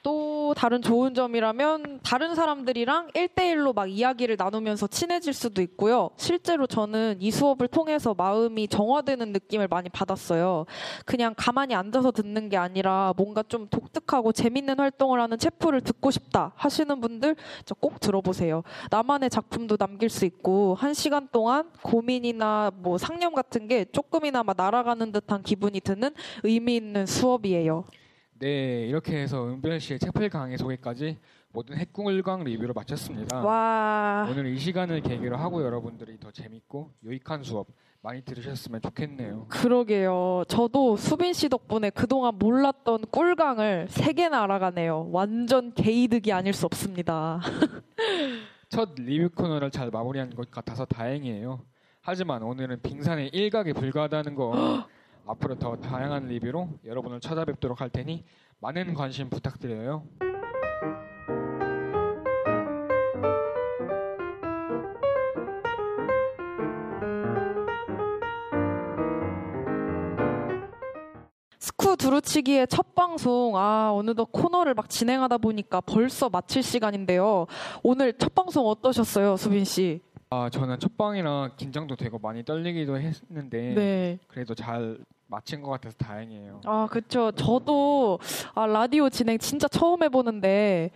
또 0.02 0.54
다른 0.56 0.82
좋은 0.82 1.14
점이라면 1.14 1.98
다른 2.04 2.36
사람들이랑 2.36 3.08
1대1로 3.08 3.74
막 3.74 3.90
이야기를 3.90 4.36
나누면서 4.38 4.86
친해질 4.86 5.32
수도 5.32 5.62
있고요. 5.62 6.10
실제로 6.16 6.68
저는 6.68 7.16
이 7.18 7.32
수업을 7.32 7.66
통해서 7.66 8.14
마음이 8.14 8.68
정화되는 8.68 9.32
느낌을 9.32 9.66
많이 9.66 9.88
받았어요. 9.88 10.66
그냥 11.04 11.34
가만히 11.36 11.74
앉아서 11.74 12.12
듣는 12.12 12.48
게 12.48 12.56
아니라 12.56 13.14
뭔가 13.16 13.42
좀 13.42 13.66
독특하고 13.68 14.30
재밌는 14.30 14.78
활동을 14.78 15.20
하는 15.20 15.38
체프를 15.38 15.80
듣고 15.80 16.12
싶다 16.12 16.52
하시는 16.54 17.00
분들 17.00 17.34
저꼭 17.64 17.98
들어보세요. 17.98 18.62
나만의 18.90 19.28
작품도 19.30 19.76
남길 19.76 20.08
수 20.08 20.24
있고 20.24 20.76
한 20.76 20.94
시간 20.94 21.28
동안 21.32 21.68
고민이나 21.82 22.70
뭐 22.76 22.96
상념 22.96 23.34
같은 23.34 23.66
게 23.66 23.84
조금이나마 23.86 24.54
날아가는 24.56 25.10
듯한 25.10 25.42
기분이 25.42 25.80
드는 25.80 26.14
의미 26.44 26.65
있는 26.74 27.06
수업이에요. 27.06 27.84
네, 28.38 28.86
이렇게 28.86 29.16
해서 29.16 29.46
은별 29.46 29.80
씨의 29.80 29.98
채플 29.98 30.28
강의 30.28 30.58
소개까지 30.58 31.16
모든 31.52 31.76
핵궁을강 31.78 32.44
리뷰로 32.44 32.74
마쳤습니다. 32.74 33.40
와. 33.40 34.28
오늘 34.30 34.46
이 34.46 34.58
시간을 34.58 35.00
계기로 35.00 35.38
하고 35.38 35.62
여러분들이 35.62 36.18
더 36.20 36.30
재밌고 36.30 36.90
유익한 37.02 37.42
수업 37.42 37.68
많이 38.02 38.20
들으셨으면 38.22 38.82
좋겠네요. 38.82 39.46
그러게요. 39.48 40.44
저도 40.48 40.96
수빈 40.96 41.32
씨 41.32 41.48
덕분에 41.48 41.88
그동안 41.90 42.38
몰랐던 42.38 43.06
꿀강을 43.10 43.86
세 43.88 44.12
개나 44.12 44.42
알아가네요. 44.42 45.08
완전 45.10 45.72
개이득이 45.72 46.30
아닐 46.30 46.52
수 46.52 46.66
없습니다. 46.66 47.40
첫 48.68 48.90
리뷰 48.96 49.30
코너를 49.34 49.70
잘 49.70 49.90
마무리한 49.90 50.34
것 50.34 50.50
같아서 50.50 50.84
다행이에요. 50.84 51.62
하지만 52.02 52.42
오늘은 52.42 52.82
빙산의 52.82 53.30
일각에 53.30 53.72
불과하다는 53.72 54.34
거 54.34 54.52
앞으로 55.26 55.56
더 55.56 55.76
다양한 55.76 56.28
리뷰로 56.28 56.68
여러분을 56.84 57.20
찾아뵙도록 57.20 57.80
할 57.80 57.90
테니 57.90 58.24
많은 58.60 58.94
관심 58.94 59.28
부탁드려요. 59.28 60.04
스쿠 71.58 71.96
두루치기의 71.96 72.68
첫 72.68 72.94
방송, 72.94 73.56
아, 73.56 73.92
어느덧 73.92 74.26
코너를 74.26 74.74
막 74.74 74.88
진행하다 74.88 75.38
보니까 75.38 75.80
벌써 75.80 76.28
마칠 76.28 76.62
시간인데요. 76.62 77.46
오늘 77.82 78.12
첫 78.12 78.34
방송 78.34 78.66
어떠셨어요, 78.66 79.36
수빈 79.36 79.64
씨? 79.64 80.00
아, 80.30 80.48
저는 80.50 80.78
첫 80.78 80.96
방이라 80.96 81.52
긴장도 81.56 81.96
되고 81.96 82.18
많이 82.18 82.44
떨리기도 82.44 82.98
했는데 82.98 83.74
네. 83.74 84.18
그래도 84.28 84.54
잘 84.54 84.98
마친 85.28 85.62
것 85.62 85.70
같아서 85.70 85.96
다행이에요. 85.96 86.60
아, 86.64 86.86
그쵸. 86.90 87.32
저도, 87.32 88.18
아, 88.54 88.66
라디오 88.66 89.08
진행 89.08 89.38
진짜 89.38 89.66
처음 89.68 90.02
해보는데, 90.02 90.90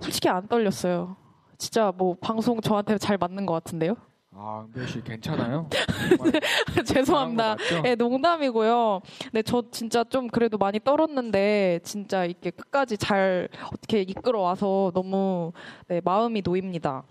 솔직히 0.00 0.28
안 0.28 0.48
떨렸어요. 0.48 1.16
진짜 1.56 1.92
뭐, 1.96 2.16
방송 2.20 2.60
저한테 2.60 2.98
잘 2.98 3.16
맞는 3.18 3.46
것 3.46 3.52
같은데요? 3.54 3.94
아, 4.32 4.64
은별 4.64 4.86
씨 4.88 5.02
괜찮아요? 5.02 5.68
죄송합니다. 6.86 7.56
맞죠? 7.56 7.82
네, 7.82 7.94
농담이고요. 7.96 9.00
네, 9.32 9.42
저 9.42 9.62
진짜 9.70 10.04
좀 10.04 10.28
그래도 10.28 10.56
많이 10.56 10.78
떨었는데 10.78 11.80
진짜 11.82 12.24
이렇게 12.24 12.50
끝까지 12.50 12.96
잘 12.96 13.48
어떻게 13.72 14.02
이끌어 14.02 14.40
와서 14.40 14.92
너무 14.94 15.52
네, 15.88 16.00
마음이 16.04 16.42
놓입니다. 16.44 17.02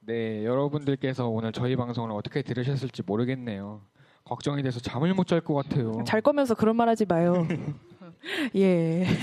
네, 0.00 0.44
여러분들께서 0.44 1.26
오늘 1.28 1.50
저희 1.50 1.74
방송을 1.74 2.12
어떻게 2.12 2.42
들으셨을지 2.42 3.02
모르겠네요. 3.04 3.82
걱정이 4.26 4.62
돼서 4.62 4.80
잠을 4.80 5.14
못 5.14 5.26
잘 5.26 5.40
것 5.40 5.54
같아요. 5.54 5.92
잘 6.06 6.20
거면서 6.20 6.54
그런 6.54 6.76
말 6.76 6.88
하지 6.88 7.04
마요. 7.06 7.46
예. 8.56 9.06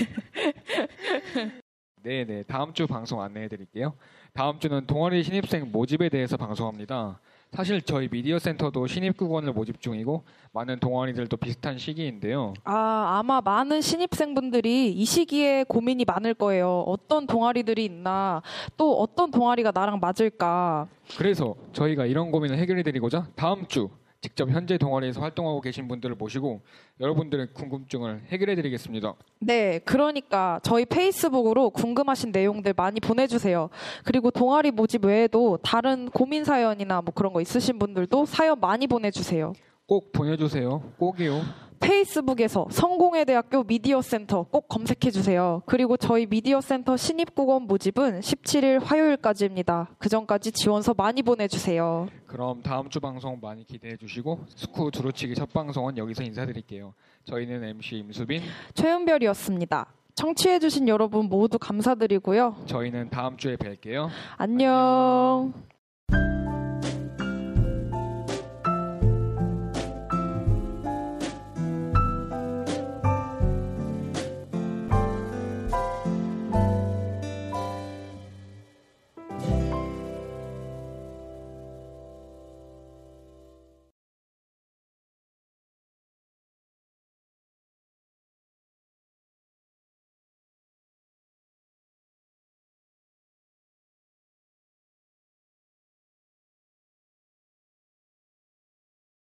네, 2.02 2.24
네. 2.26 2.42
다음 2.46 2.72
주 2.74 2.86
방송 2.86 3.20
안내해 3.22 3.48
드릴게요. 3.48 3.94
다음 4.34 4.58
주는 4.58 4.86
동아리 4.86 5.22
신입생 5.22 5.70
모집에 5.72 6.08
대해서 6.10 6.36
방송합니다. 6.36 7.18
사실 7.52 7.80
저희 7.82 8.08
미디어 8.08 8.38
센터도 8.38 8.86
신입 8.88 9.16
국원을 9.16 9.52
모집 9.52 9.80
중이고 9.80 10.24
많은 10.52 10.80
동아리들도 10.80 11.36
비슷한 11.36 11.78
시기인데요. 11.78 12.52
아, 12.64 13.18
아마 13.20 13.40
많은 13.40 13.80
신입생분들이 13.80 14.92
이 14.92 15.04
시기에 15.04 15.64
고민이 15.64 16.04
많을 16.04 16.34
거예요. 16.34 16.80
어떤 16.86 17.26
동아리들이 17.28 17.84
있나, 17.84 18.42
또 18.76 18.98
어떤 19.00 19.30
동아리가 19.30 19.70
나랑 19.72 20.00
맞을까. 20.00 20.88
그래서 21.16 21.54
저희가 21.72 22.06
이런 22.06 22.30
고민을 22.32 22.58
해결해 22.58 22.82
드리고자 22.82 23.28
다음 23.36 23.66
주 23.68 23.88
직접 24.24 24.48
현재 24.48 24.78
동아리에서 24.78 25.20
활동하고 25.20 25.60
계신 25.60 25.86
분들을 25.86 26.16
모시고 26.16 26.62
여러분들의 26.98 27.48
궁금증을 27.52 28.22
해결해 28.28 28.54
드리겠습니다. 28.54 29.12
네, 29.38 29.80
그러니까 29.80 30.60
저희 30.62 30.86
페이스북으로 30.86 31.68
궁금하신 31.68 32.32
내용들 32.32 32.72
많이 32.74 33.00
보내주세요. 33.00 33.68
그리고 34.02 34.30
동아리 34.30 34.70
모집 34.70 35.04
외에도 35.04 35.58
다른 35.62 36.08
고민 36.08 36.42
사연이나 36.42 37.02
뭐 37.02 37.12
그런 37.12 37.34
거 37.34 37.42
있으신 37.42 37.78
분들도 37.78 38.24
사연 38.24 38.58
많이 38.58 38.86
보내주세요. 38.86 39.52
꼭 39.86 40.10
보내주세요. 40.12 40.80
꼭이요. 40.96 41.42
페이스북에서 41.80 42.66
성공회 42.70 43.24
대학교 43.24 43.62
미디어 43.64 44.00
센터 44.00 44.42
꼭 44.44 44.68
검색해 44.68 45.10
주세요. 45.10 45.62
그리고 45.66 45.96
저희 45.96 46.26
미디어 46.26 46.60
센터 46.60 46.96
신입 46.96 47.34
국원 47.34 47.62
모집은 47.62 48.20
17일 48.20 48.82
화요일까지입니다. 48.82 49.90
그 49.98 50.08
전까지 50.08 50.52
지원서 50.52 50.94
많이 50.94 51.22
보내주세요. 51.22 52.08
그럼 52.26 52.62
다음 52.62 52.88
주 52.88 53.00
방송 53.00 53.38
많이 53.40 53.66
기대해 53.66 53.96
주시고 53.96 54.40
스쿠 54.56 54.90
두루치기 54.90 55.34
첫 55.34 55.52
방송은 55.52 55.98
여기서 55.98 56.22
인사드릴게요. 56.22 56.94
저희는 57.24 57.64
MC 57.64 57.96
임수빈, 57.98 58.42
최은별이었습니다. 58.74 59.86
청취해 60.14 60.58
주신 60.60 60.88
여러분 60.88 61.26
모두 61.28 61.58
감사드리고요. 61.58 62.56
저희는 62.66 63.10
다음 63.10 63.36
주에 63.36 63.56
뵐게요. 63.56 64.08
안녕. 64.36 65.52